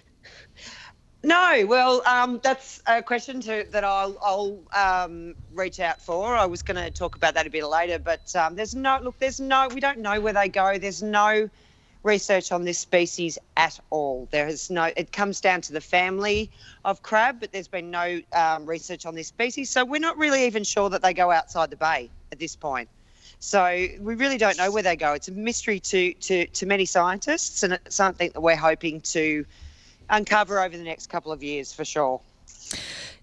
[1.22, 6.36] No, well, um, that's a question to, that I'll, I'll um, reach out for.
[6.36, 9.18] I was going to talk about that a bit later, but um, there's no look.
[9.18, 9.66] There's no.
[9.74, 10.78] We don't know where they go.
[10.78, 11.50] There's no
[12.06, 14.28] research on this species at all.
[14.30, 14.84] There is no.
[14.96, 16.50] It comes down to the family
[16.84, 19.68] of crab, but there's been no um, research on this species.
[19.68, 22.88] So we're not really even sure that they go outside the bay at this point.
[23.40, 25.12] So we really don't know where they go.
[25.12, 29.44] It's a mystery to to, to many scientists, and it's something that we're hoping to
[30.08, 32.20] uncover over the next couple of years for sure.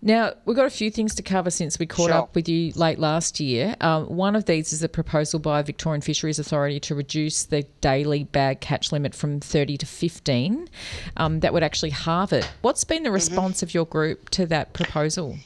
[0.06, 2.14] Now, we've got a few things to cover since we caught Sure.
[2.14, 3.78] up with you late last year.
[3.80, 8.26] Um, one of these is a proposal by Victorian Fisheries Authority to reduce the daily
[8.26, 10.68] bag catch limit from 30 to 15.
[11.16, 12.50] Um, that would actually halve it.
[12.62, 13.14] What's been the Mm-hmm.
[13.14, 15.38] response of your group to that proposal?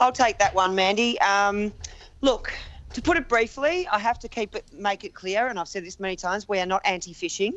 [0.00, 1.18] I'll take that one, Mandy.
[1.22, 1.72] Um,
[2.20, 2.52] look,
[2.92, 5.82] to put it briefly, I have to keep it, make it clear, and I've said
[5.86, 7.54] this many times: we are not anti-fishing.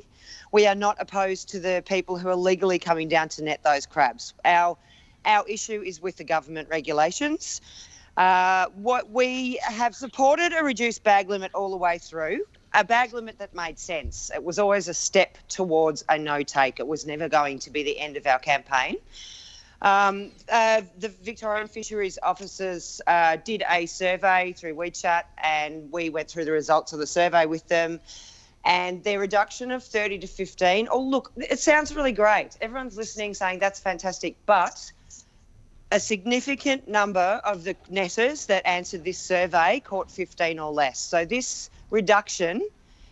[0.53, 3.85] We are not opposed to the people who are legally coming down to net those
[3.85, 4.33] crabs.
[4.45, 4.77] Our
[5.25, 7.61] our issue is with the government regulations.
[8.17, 13.13] Uh, what we have supported a reduced bag limit all the way through, a bag
[13.13, 14.31] limit that made sense.
[14.33, 16.79] It was always a step towards a no take.
[16.79, 18.97] It was never going to be the end of our campaign.
[19.81, 26.29] Um, uh, the Victorian Fisheries officers uh, did a survey through WeChat, and we went
[26.29, 27.99] through the results of the survey with them.
[28.63, 32.57] And their reduction of 30 to 15, oh, look, it sounds really great.
[32.61, 34.91] Everyone's listening saying that's fantastic, but
[35.91, 40.99] a significant number of the netters that answered this survey caught 15 or less.
[40.99, 42.67] So this reduction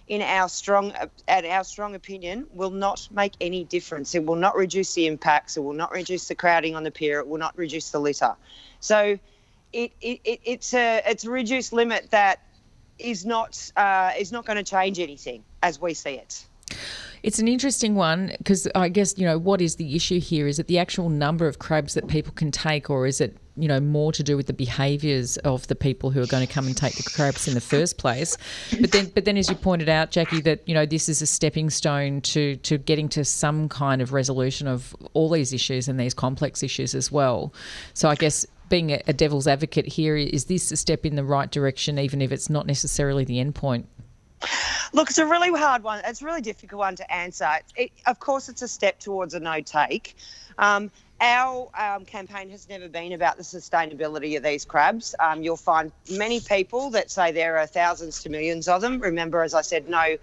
[0.08, 0.94] in our strong
[1.28, 4.16] at our strong opinion will not make any difference.
[4.16, 5.56] It will not reduce the impacts.
[5.56, 7.20] It will not reduce the crowding on the pier.
[7.20, 8.36] It will not reduce the litter.
[8.80, 9.18] So
[9.72, 12.42] it, it, it it's a it's a reduced limit that
[13.00, 16.46] is not uh, is not going to change anything as we see it
[17.24, 20.46] it's an interesting one because I guess, you know, what is the issue here?
[20.46, 23.70] Is it the actual number of crabs that people can take, or is it, you
[23.70, 26.68] know, more to do with the behaviours of the people who are going to come
[26.68, 28.38] and take the crabs in the first place?
[28.80, 31.26] But then, but then, as you pointed out, Jacqui, that you know this is a
[31.26, 35.98] stepping stone to to getting to some kind of resolution of all these issues and
[35.98, 37.54] these complex issues as well.
[37.94, 41.52] So I guess being a, devil's advocate here, is this a step in the right
[41.52, 43.88] direction, even if it's not necessarily the end point?
[44.93, 46.01] Look, it's a really hard one.
[46.06, 47.49] It's a really difficult one to answer.
[47.75, 50.15] It, of course, it's a step towards a no take.
[50.58, 55.15] Um, our um, campaign has never been about the sustainability of these crabs.
[55.19, 58.99] Um, you'll find many people that say there are thousands to millions of them.
[58.99, 60.17] Remember, as I said, no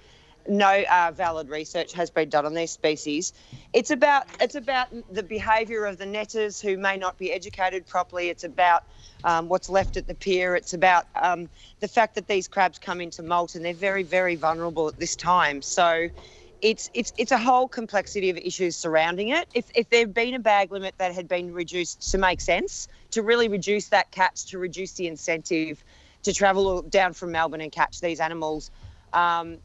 [0.48, 3.32] no uh, valid research has been done on these species.
[3.72, 8.28] It's about it's about the behaviour of the netters who may not be educated properly.
[8.28, 8.84] It's about
[9.24, 10.54] um, what's left at the pier.
[10.56, 11.48] It's about um,
[11.80, 15.16] the fact that these crabs come into molt and they're very very vulnerable at this
[15.16, 15.62] time.
[15.62, 16.08] So.
[16.62, 19.48] It's, it's it's a whole complexity of issues surrounding it.
[19.54, 22.86] If, if there had been a bag limit that had been reduced to make sense,
[23.12, 25.82] to really reduce that catch, to reduce the incentive
[26.22, 28.70] to travel down from Melbourne and catch these animals,
[29.12, 29.58] um,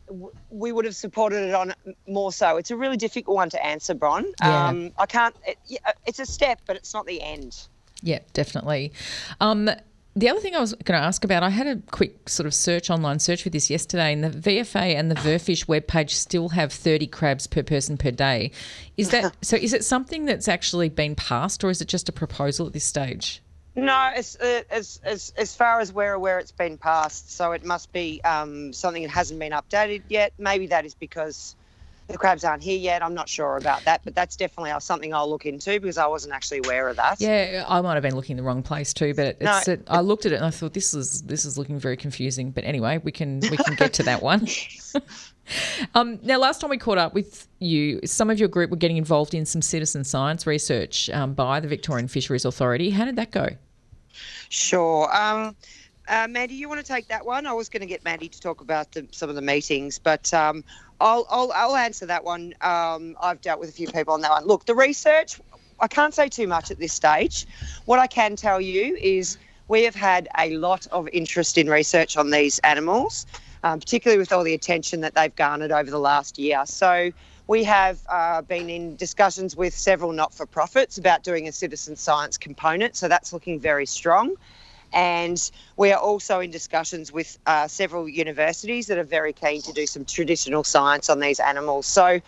[0.49, 1.73] we would have supported it on
[2.07, 2.57] more so.
[2.57, 4.25] It's a really difficult one to answer, Bron.
[4.41, 4.67] Yeah.
[4.67, 5.35] Um, I can't.
[5.45, 5.57] It,
[6.05, 7.67] it's a step, but it's not the end.
[8.01, 8.91] Yeah, definitely.
[9.39, 9.69] Um,
[10.17, 12.53] the other thing I was going to ask about, I had a quick sort of
[12.53, 16.71] search online search for this yesterday, and the VFA and the VRFish webpage still have
[16.71, 18.51] 30 crabs per person per day.
[18.95, 19.57] Is that so?
[19.57, 22.85] Is it something that's actually been passed, or is it just a proposal at this
[22.85, 23.41] stage?
[23.75, 27.31] No, as, uh, as, as, as far as we're aware, it's been passed.
[27.31, 30.31] So it must be um, something that hasn't been updated yet.
[30.37, 31.55] Maybe that is because
[32.07, 33.03] the crabs aren't here yet.
[33.03, 36.33] I'm not sure about that, but that's definitely something I'll look into because I wasn't
[36.33, 37.19] actually aware of that.
[37.19, 40.01] Yeah, I might have been looking in the wrong place too, but no, it, I
[40.01, 42.51] looked at it and I thought this is this is looking very confusing.
[42.51, 44.47] But anyway, we can we can get to that one.
[45.95, 48.97] um, now, last time we caught up with you, some of your group were getting
[48.97, 52.91] involved in some citizen science research um, by the Victorian Fisheries Authority.
[52.91, 53.49] How did that go?
[54.49, 55.15] Sure.
[55.15, 55.55] Um,
[56.07, 57.47] uh, you want to take that one?
[57.47, 60.31] I was going to get Maddie to talk about the, some of the meetings, but
[60.33, 60.63] um,
[60.99, 62.53] I'll, I'll, I'll, answer that one.
[62.61, 64.45] Um, I've dealt with a few people on that one.
[64.45, 65.41] Look, the research,
[65.79, 67.47] I can't say too much at this stage.
[67.85, 72.17] What I can tell you is we have had a lot of interest in research
[72.17, 73.25] on these animals,
[73.63, 76.63] um, particularly with all the attention that they've garnered over the last year.
[76.65, 77.11] So
[77.47, 81.95] we have uh, been in discussions with several not for profits about doing a citizen
[81.95, 84.35] science component, so that's looking very strong.
[84.93, 89.73] And we are also in discussions with uh, several universities that are very keen to
[89.73, 91.85] do some traditional science on these animals.
[91.85, 92.21] So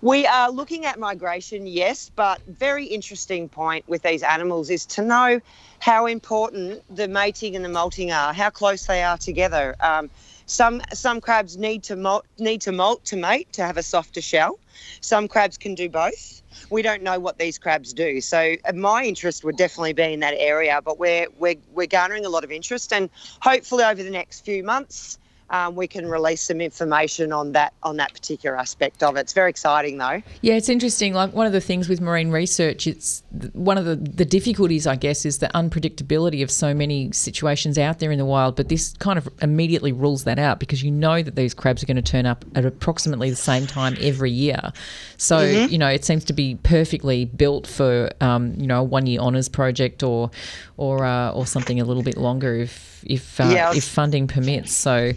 [0.00, 5.02] we are looking at migration, yes, but very interesting point with these animals is to
[5.02, 5.40] know
[5.80, 9.74] how important the mating and the molting are, how close they are together.
[9.80, 10.10] Um,
[10.48, 14.20] some some crabs need to molt, need to molt to mate to have a softer
[14.20, 14.58] shell.
[15.00, 16.42] Some crabs can do both.
[16.70, 18.20] We don't know what these crabs do.
[18.20, 22.24] So uh, my interest would definitely be in that area, but we're we're we're garnering
[22.24, 25.18] a lot of interest and hopefully over the next few months
[25.50, 29.20] um, we can release some information on that on that particular aspect of it.
[29.20, 30.22] It's very exciting, though.
[30.42, 31.14] Yeah, it's interesting.
[31.14, 33.22] Like one of the things with marine research, it's
[33.54, 37.98] one of the, the difficulties, I guess, is the unpredictability of so many situations out
[37.98, 38.56] there in the wild.
[38.56, 41.86] But this kind of immediately rules that out because you know that these crabs are
[41.86, 44.72] going to turn up at approximately the same time every year.
[45.16, 45.72] So mm-hmm.
[45.72, 49.20] you know, it seems to be perfectly built for um, you know a one year
[49.20, 50.30] honours project or
[50.76, 54.72] or uh, or something a little bit longer if if uh, yeah, if funding permits.
[54.72, 55.12] So,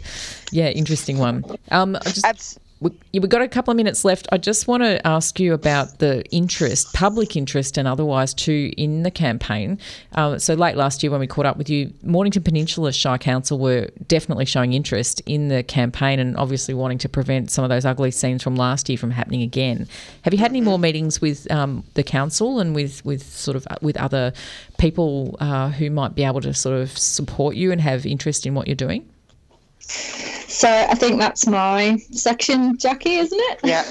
[0.52, 1.44] yeah, interesting one.
[1.72, 4.28] Um, just, Abs- we, we've got a couple of minutes left.
[4.32, 9.04] I just want to ask you about the interest, public interest, and otherwise too, in
[9.04, 9.78] the campaign.
[10.14, 13.60] Um, so late last year, when we caught up with you, Mornington Peninsula Shire Council
[13.60, 17.86] were definitely showing interest in the campaign and obviously wanting to prevent some of those
[17.86, 19.88] ugly scenes from last year from happening again.
[20.24, 23.68] Have you had any more meetings with um, the council and with with sort of
[23.82, 24.34] with other
[24.80, 28.56] people uh, who might be able to sort of support you and have interest in
[28.56, 29.08] what you're doing?
[29.82, 33.60] So I think that's my section, Jacqui, isn't it?
[33.64, 33.86] Yeah.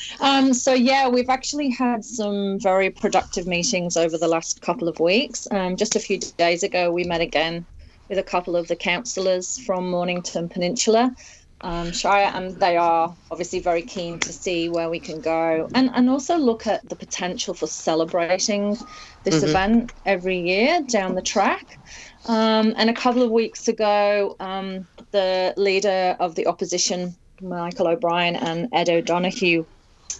[0.20, 5.00] um, so yeah, we've actually had some very productive meetings over the last couple of
[5.00, 5.48] weeks.
[5.50, 7.66] Um, just a few days ago, we met again
[8.08, 11.14] with a couple of the councillors from Mornington Peninsula.
[11.60, 15.90] Um, Shire, and they are obviously very keen to see where we can go and,
[15.94, 18.76] and also look at the potential for celebrating
[19.22, 21.78] this event every year down the track.
[22.26, 28.36] Um, and a couple of weeks ago, um, the leader of the opposition, Michael O'Brien
[28.36, 29.66] and Ed O'Donohue,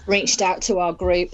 [0.06, 1.30] reached out to our group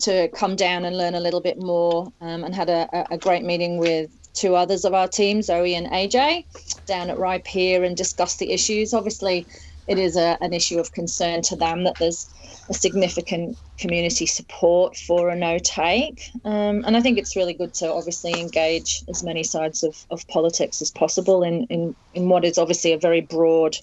[0.00, 3.44] to come down and learn a little bit more um, and had a, a- great
[3.44, 6.44] meeting with two others of our team, Zoe and AJ,
[6.86, 8.92] down at Rye Pier and discussed the issues.
[8.92, 9.46] Obviously,
[9.86, 12.28] it is a, an issue of concern to them that there's
[12.68, 16.22] a significant community support for a no take.
[16.44, 20.26] Um, and I think it's really good to obviously engage as many sides of, of
[20.28, 23.76] politics as possible in, in, in what is obviously a very broad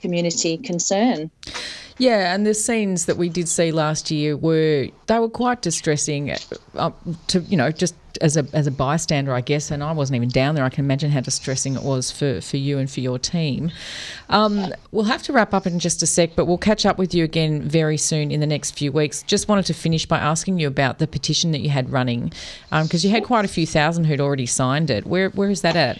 [0.00, 1.30] community concern.
[1.98, 6.36] Yeah, and the scenes that we did see last year were they were quite distressing.
[6.74, 6.90] Uh,
[7.28, 10.28] to you know, just as a as a bystander, I guess, and I wasn't even
[10.28, 10.64] down there.
[10.64, 13.70] I can imagine how distressing it was for for you and for your team.
[14.28, 17.14] Um, we'll have to wrap up in just a sec, but we'll catch up with
[17.14, 19.22] you again very soon in the next few weeks.
[19.22, 22.30] Just wanted to finish by asking you about the petition that you had running,
[22.70, 25.06] because you had quite a few thousand who'd already signed it.
[25.06, 25.98] Where where is that at?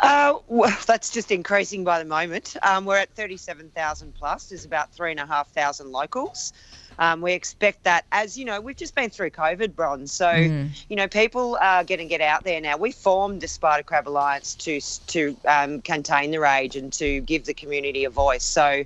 [0.00, 2.56] Uh, well, that's just increasing by the moment.
[2.62, 4.48] Um, we're at 37,000 plus.
[4.48, 6.52] There's about 3,500 locals.
[6.98, 10.06] Um, we expect that, as you know, we've just been through COVID, Bron.
[10.06, 12.76] So, you know, people are going to get out there now.
[12.76, 17.46] We formed the Spider Crab Alliance to to um, contain the rage and to give
[17.46, 18.44] the community a voice.
[18.44, 18.84] So,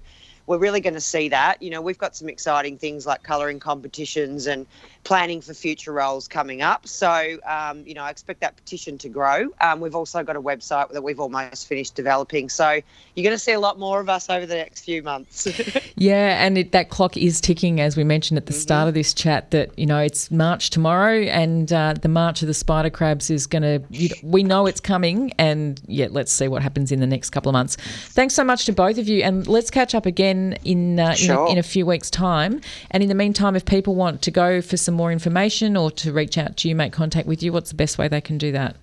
[0.48, 1.62] we're really going to see that.
[1.62, 4.66] You know, we've got some exciting things like colouring competitions and
[5.08, 6.86] planning for future roles coming up.
[6.86, 9.48] So, um, you know, I expect that petition to grow.
[9.58, 12.50] Um, we've also got a website that we've almost finished developing.
[12.50, 12.82] So,
[13.14, 15.48] you're going to see a lot more of us over the next few months.
[15.96, 19.12] Yeah, and it, that clock is ticking, as we mentioned at the start of this
[19.12, 19.50] chat.
[19.50, 23.48] That you know it's March tomorrow, and uh, the March of the Spider Crabs is
[23.48, 23.82] going to.
[23.90, 27.30] You know, we know it's coming, and yeah, let's see what happens in the next
[27.30, 27.76] couple of months.
[28.10, 31.30] Thanks so much to both of you, and let's catch up again in uh, in,
[31.30, 32.60] a, in a few weeks' time.
[32.92, 36.12] And in the meantime, if people want to go for some more information or to
[36.12, 38.52] reach out to you, make contact with you, what's the best way they can do
[38.52, 38.76] that?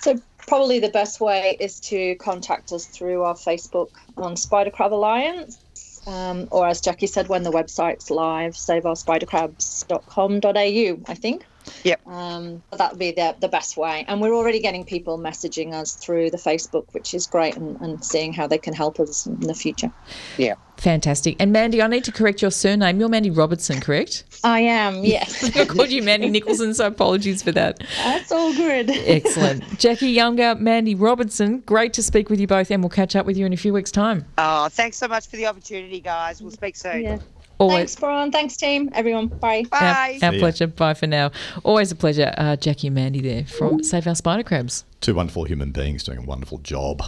[0.00, 3.88] So probably the best way is to contact us through our Facebook
[4.18, 5.58] on Spider Crab Alliance.
[6.06, 11.46] Um, or as Jacqui said, when the website's live, saveourspidercrabs.com.au, I think.
[11.84, 12.06] Yep.
[12.06, 14.04] Um, that would be the, the best way.
[14.08, 18.04] And we're already getting people messaging us through the Facebook, which is great, and, and
[18.04, 19.92] seeing how they can help us in the future.
[20.36, 20.54] yeah.
[20.78, 21.34] Fantastic.
[21.40, 23.00] And Mandy, I need to correct your surname.
[23.00, 24.22] You're Mandy Robertson, correct?
[24.44, 25.56] I am, yes.
[25.56, 27.82] I called you Mandy Nicholson, so apologies for that.
[27.96, 28.88] That's all good.
[28.90, 29.64] Excellent.
[29.78, 33.36] Jacqui Younger, Mandy Robertson, great to speak with you both, and we'll catch up with
[33.36, 34.24] you in a few weeks' time.
[34.38, 36.40] Oh, thanks so much for the opportunity, guys.
[36.40, 37.02] We'll speak soon.
[37.02, 37.18] Yeah.
[37.58, 37.96] Thanks, Always.
[37.96, 38.30] Bron.
[38.30, 38.88] Thanks, team.
[38.94, 39.26] Everyone.
[39.26, 39.64] Bye.
[39.70, 39.78] Bye.
[40.22, 40.40] Our, our See ya.
[40.40, 40.66] pleasure.
[40.68, 41.32] Bye for now.
[41.64, 42.32] Always a pleasure.
[42.38, 44.84] Uh, Jacqui and Mandy there from Save Our Spider Crabs.
[45.00, 47.02] Two wonderful human beings doing a wonderful job.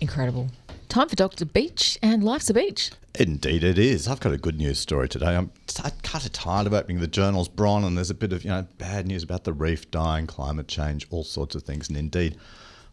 [0.00, 0.48] Incredible.
[0.88, 1.44] Time for Dr.
[1.44, 2.90] Beach and Life's a Beach.
[3.14, 4.08] Indeed, it is.
[4.08, 5.36] I've got a good news story today.
[5.36, 5.50] I'm
[6.02, 8.66] kind of tired of opening the journals, Bron, and there's a bit of you know
[8.78, 11.88] bad news about the reef dying, climate change, all sorts of things.
[11.88, 12.36] And indeed,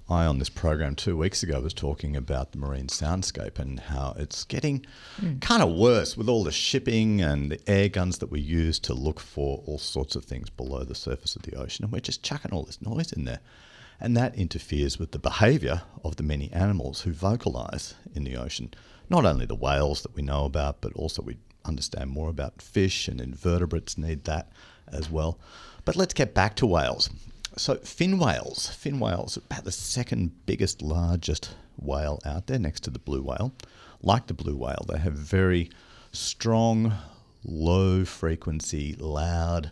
[0.07, 4.13] I on this program two weeks ago was talking about the marine soundscape and how
[4.17, 4.85] it's getting
[5.19, 5.39] hmm.
[5.39, 8.93] kind of worse with all the shipping and the air guns that we use to
[8.93, 12.21] look for all sorts of things below the surface of the ocean, and we're just
[12.21, 13.39] chucking all this noise in there.
[13.99, 18.73] And that interferes with the behaviour of the many animals who vocalise in the ocean.
[19.09, 23.07] Not only the whales that we know about, but also we understand more about fish
[23.07, 24.51] and invertebrates need that
[24.87, 25.39] as well.
[25.83, 27.09] But let's get back to whales.
[27.57, 28.67] So, fin whales.
[28.67, 33.53] Fin whales about the second biggest, largest whale out there next to the blue whale.
[34.01, 35.69] Like the blue whale, they have very
[36.11, 36.93] strong,
[37.43, 39.71] low frequency, loud,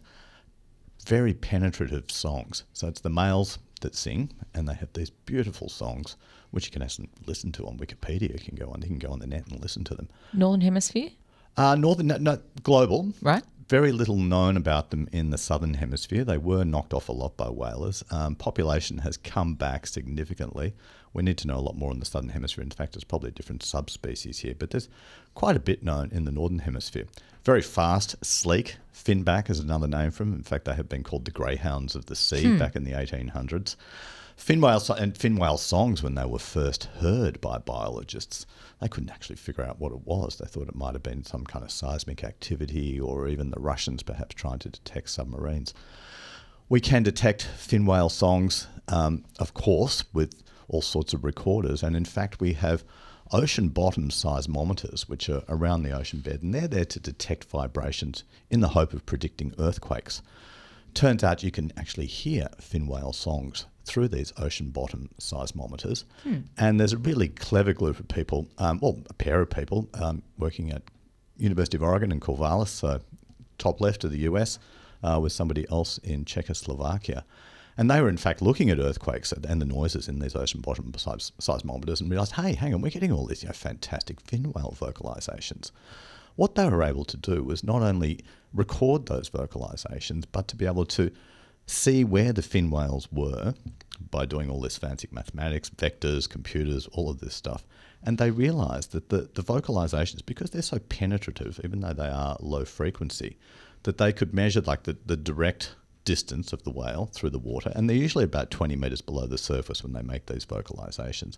[1.06, 2.64] very penetrative songs.
[2.74, 6.16] So it's the males that sing, and they have these beautiful songs,
[6.52, 8.32] which you can actually listen to on Wikipedia.
[8.32, 10.10] You can go on, you can go on the net and listen to them.
[10.34, 11.10] Northern Hemisphere,
[11.56, 13.44] Uh, Northern, no, no, global, right?
[13.74, 16.24] very little known about them in the southern hemisphere.
[16.24, 18.04] They were knocked off a lot by whalers.
[18.12, 20.74] Um, population has come back significantly.
[21.14, 22.64] We need to know a lot more in the southern hemisphere.
[22.64, 24.90] In fact, there's probably a different subspecies here, but there's
[25.36, 27.06] quite a bit known in the northern hemisphere.
[27.46, 28.78] Very fast, sleek.
[28.94, 30.34] Finback is another name for them.
[30.34, 33.76] In fact, they have been called the greyhounds of the sea back in the 1800s.
[34.36, 38.46] Fin whale so- and fin whale songs, when they were first heard by biologists,
[38.82, 40.38] they couldn't actually figure out what it was.
[40.38, 44.04] They thought it might have been some kind of seismic activity, or even the Russians
[44.04, 45.74] perhaps trying to detect submarines.
[46.68, 51.96] We can detect fin whale songs, um, of course, with all sorts of recorders, and
[51.96, 52.84] in fact, we have
[53.32, 58.24] ocean bottom seismometers, which are around the ocean bed, and they're there to detect vibrations
[58.50, 60.22] in the hope of predicting earthquakes.
[60.94, 66.06] Turns out you can actually hear fin whale songs through these ocean bottom seismometers.
[66.58, 70.24] And there's a really clever group of people, um, well, a pair of people um,
[70.38, 70.84] working at
[71.38, 73.02] University of Oregon in Corvallis, so
[73.58, 74.60] top left of the US,
[75.04, 77.26] uh, with somebody else in Czechoslovakia.
[77.78, 80.94] And they were, in fact, looking at earthquakes and the noises in these ocean bottom
[80.96, 84.52] seis- seismometers and realised, hey, hang on, we're getting all these you know, fantastic fin
[84.54, 85.72] whale vocalisations.
[86.36, 88.20] What they were able to do was not only
[88.54, 91.12] record those vocalisations, but to be able to
[91.66, 93.54] see where the fin whales were
[94.12, 97.66] by doing all this fancy mathematics, vectors, computers, all of this stuff.
[98.04, 102.38] And they realised that the, the vocalisations, because they're so penetrative, even though they are
[102.40, 103.38] low frequency,
[103.84, 107.72] that they could measure like the, the direct distance of the whale through the water.
[107.76, 111.38] And they're usually about 20 metres below the surface when they make these vocalisations.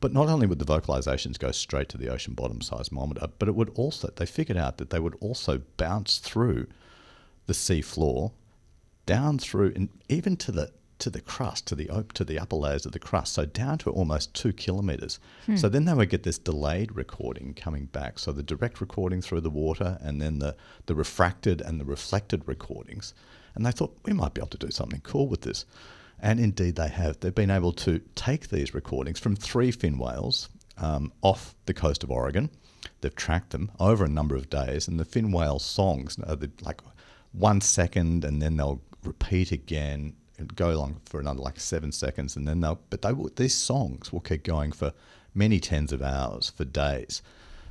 [0.00, 3.54] But not only would the vocalisations go straight to the ocean bottom seismometer, but it
[3.54, 6.66] would also, they figured out that they would also bounce through
[7.46, 8.32] the sea floor
[9.06, 12.56] down through and even to the to the crust, to the op- to the upper
[12.56, 15.18] layers of the crust, so down to almost two kilometers.
[15.56, 18.18] So then they would get this delayed recording coming back.
[18.18, 22.42] So the direct recording through the water, and then the the refracted and the reflected
[22.46, 23.14] recordings.
[23.54, 25.64] And they thought we might be able to do something cool with this.
[26.18, 27.20] And indeed, they have.
[27.20, 30.48] They've been able to take these recordings from three fin whales
[30.78, 32.48] um, off the coast of Oregon.
[33.00, 36.50] They've tracked them over a number of days, and the fin whale songs are the,
[36.62, 36.80] like
[37.32, 42.36] one second, and then they'll repeat again and go along for another like seven seconds,
[42.36, 42.80] and then they'll.
[42.90, 44.92] But they will, these songs will keep going for
[45.34, 47.22] many tens of hours, for days.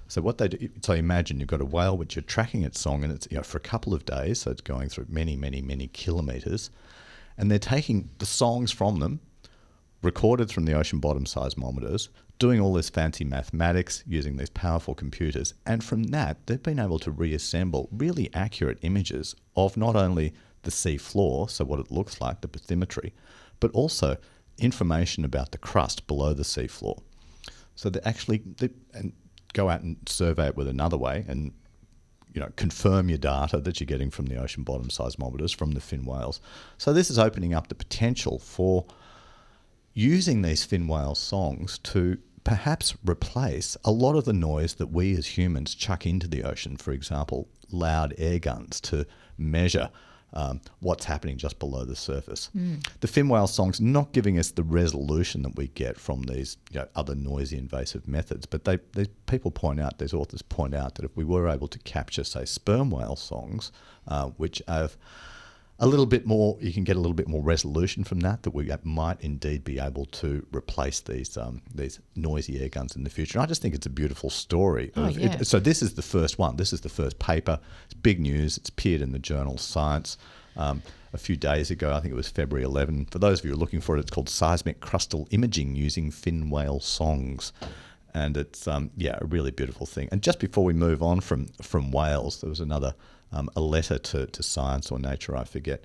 [0.07, 3.03] So what they do, so imagine you've got a whale which you're tracking its song,
[3.03, 5.61] and it's you know for a couple of days, so it's going through many, many,
[5.61, 6.69] many kilometers,
[7.38, 9.19] and they're taking the songs from them,
[10.01, 15.55] recorded from the ocean bottom seismometers, doing all this fancy mathematics using these powerful computers,
[15.65, 20.33] and from that they've been able to reassemble really accurate images of not only
[20.66, 23.11] the sea floor, so what it looks like, the bathymetry,
[23.59, 24.18] but also
[24.57, 26.97] information about the crust below the sea floor.
[27.76, 29.13] So they actually they, and
[29.53, 31.53] go out and survey it with another way and
[32.34, 35.82] you know confirm your data that you're getting from the ocean bottom seismometers from the
[35.82, 36.41] fin whales.
[36.78, 38.86] So this is opening up the potential for
[39.93, 45.16] using these fin whale songs to perhaps replace a lot of the noise that we
[45.18, 46.78] as humans chuck into the ocean.
[46.78, 49.07] For example, loud air guns to
[49.38, 49.89] measure
[50.34, 52.49] um, what's happening just below the surface.
[52.99, 56.80] The fin whale songs not giving us the resolution that we get from these you
[56.80, 60.95] know, other noisy invasive methods, but they, they people point out, these authors point out
[60.95, 63.71] that if we were able to capture, say, sperm whale songs,
[64.07, 64.97] uh, which have
[65.78, 68.43] a little bit more, you can get a little bit more resolution from that.
[68.43, 73.03] That we might indeed be able to replace these um, these noisy air guns in
[73.03, 73.38] the future.
[73.38, 74.91] And I just think it's a beautiful story.
[74.95, 75.41] Oh, of- yeah.
[75.41, 76.55] so this is the first one.
[76.55, 77.59] This is the first paper.
[77.86, 78.57] It's big news.
[78.57, 80.17] It's appeared in the journal Science
[80.55, 81.93] um, a few days ago.
[81.93, 83.07] I think it was February 11.
[83.11, 86.09] For those of you who are looking for it, it's called Seismic Crustal Imaging Using
[86.09, 87.51] Fin Whale Songs.
[88.13, 90.07] And it's um, yeah a really beautiful thing.
[90.13, 92.95] And just before we move on from from whales, there was another
[93.36, 95.83] um, a letter to, to Science or Nature, I forget,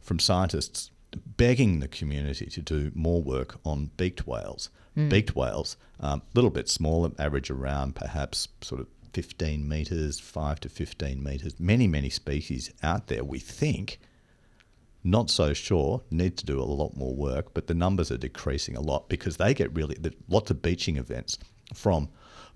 [0.00, 0.90] from scientists
[1.36, 4.70] begging the community to do more work on beaked whales.
[5.08, 10.60] Beaked whales, a um, little bit smaller, average around perhaps sort of 15 metres, 5
[10.60, 11.58] to 15 metres.
[11.58, 13.98] Many, many species out there, we think,
[15.02, 18.76] not so sure, need to do a lot more work, but the numbers are decreasing
[18.76, 19.96] a lot because they get really
[20.28, 21.38] lots of beaching events
[21.74, 22.08] from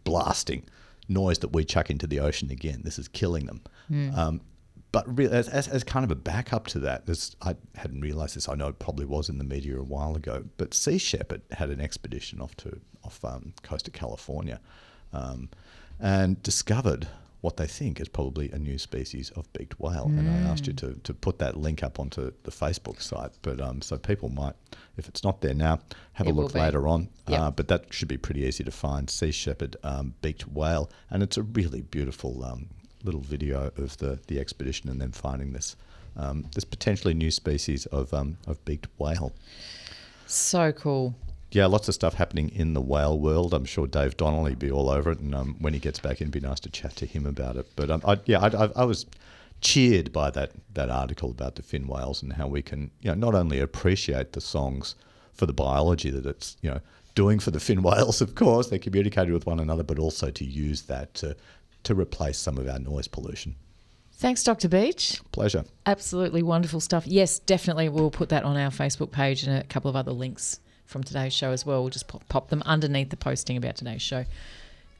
[0.05, 0.63] blasting
[1.09, 2.83] noise that we chuck into the ocean again.
[2.85, 3.63] This is killing them.
[4.17, 4.41] Um,
[4.91, 8.37] but really, as, as, as kind of a backup to that, this, I hadn't realised
[8.37, 8.49] this.
[8.49, 11.69] I know it probably was in the media a while ago, but Sea Shepherd had
[11.71, 14.61] an expedition off to off um, coast of California,
[15.13, 15.51] um,
[16.01, 17.07] and discovered
[17.41, 20.07] what they think is probably a new species of beaked whale.
[20.07, 23.61] And I asked you to, to put that link up onto the Facebook site, but
[23.61, 24.55] um, so people might,
[24.97, 25.79] if it's not there now,
[26.15, 27.09] have It a look later on.
[27.29, 27.41] Yep.
[27.41, 29.09] Uh, but that should be pretty easy to find.
[29.09, 32.71] Sea shepherd um, beaked whale, and it's a really beautiful um,
[33.05, 35.77] little video of the, the expedition and then finding this
[36.17, 39.33] um, this potentially new species of um, of beaked whale.
[40.27, 41.15] So cool.
[41.51, 43.55] Yeah, lots of stuff happening in the whale world.
[43.55, 46.31] I'm sure Dave Donnelly be all over it, and um, when he gets back, it'd
[46.31, 47.67] be nice to chat to him about it.
[47.75, 49.07] But um, I, yeah, I, I, I was
[49.61, 53.15] cheered by that that article about the fin whales and how we can you know
[53.15, 54.95] not only appreciate the songs
[55.33, 56.81] for the biology that it's you know
[57.15, 60.45] doing for the fin whales of course they're communicating with one another but also to
[60.45, 61.35] use that to
[61.85, 63.55] to replace some of our noise pollution
[64.19, 64.69] Thanks, Dr.
[64.69, 65.21] Beach.
[65.31, 67.07] pleasure Absolutely wonderful stuff.
[67.07, 67.89] Yes, definitely.
[67.89, 71.33] We'll put that on our Facebook page and a couple of other links from today's
[71.33, 71.83] show as well.
[71.83, 74.25] We'll just pop, pop them underneath the posting about today's show.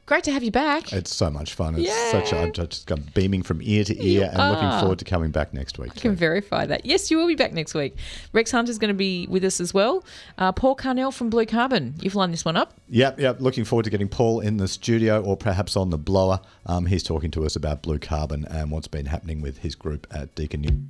[0.09, 0.91] Great to have you back.
[0.91, 2.11] it's so much fun it's Yeah.
[2.11, 5.05] such a, I'm just I'm beaming from ear to ear You and looking forward to
[5.05, 6.83] coming back next week I can verify that.
[6.83, 7.95] Yes, you will be back next week.
[8.33, 10.03] Rex Hunter's going to be with us as well.
[10.39, 11.93] Uh, Paul Carnell from Blue Carbon.
[12.01, 12.73] You've lined this one up.
[12.89, 13.39] Yep, yep.
[13.39, 16.39] Looking forward to getting Paul in the studio or perhaps on the blower.
[16.65, 20.07] Um, he's talking to us about blue carbon and what's been happening with his group
[20.09, 20.85] at Deakin Uni.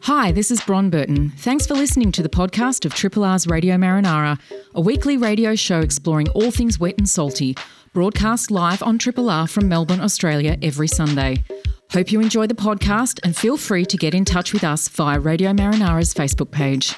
[0.00, 1.30] Hi, this is Bron Burton.
[1.36, 4.40] Thanks for listening to the podcast of Triple R's Radio Marinara,
[4.74, 7.54] a weekly radio show exploring all things wet and salty,
[7.94, 11.44] broadcast live on Triple R from Melbourne, Australia, every Sunday.
[11.92, 15.20] Hope you enjoy the podcast and feel free to get in touch with us via
[15.20, 16.96] Radio Marinara's Facebook page.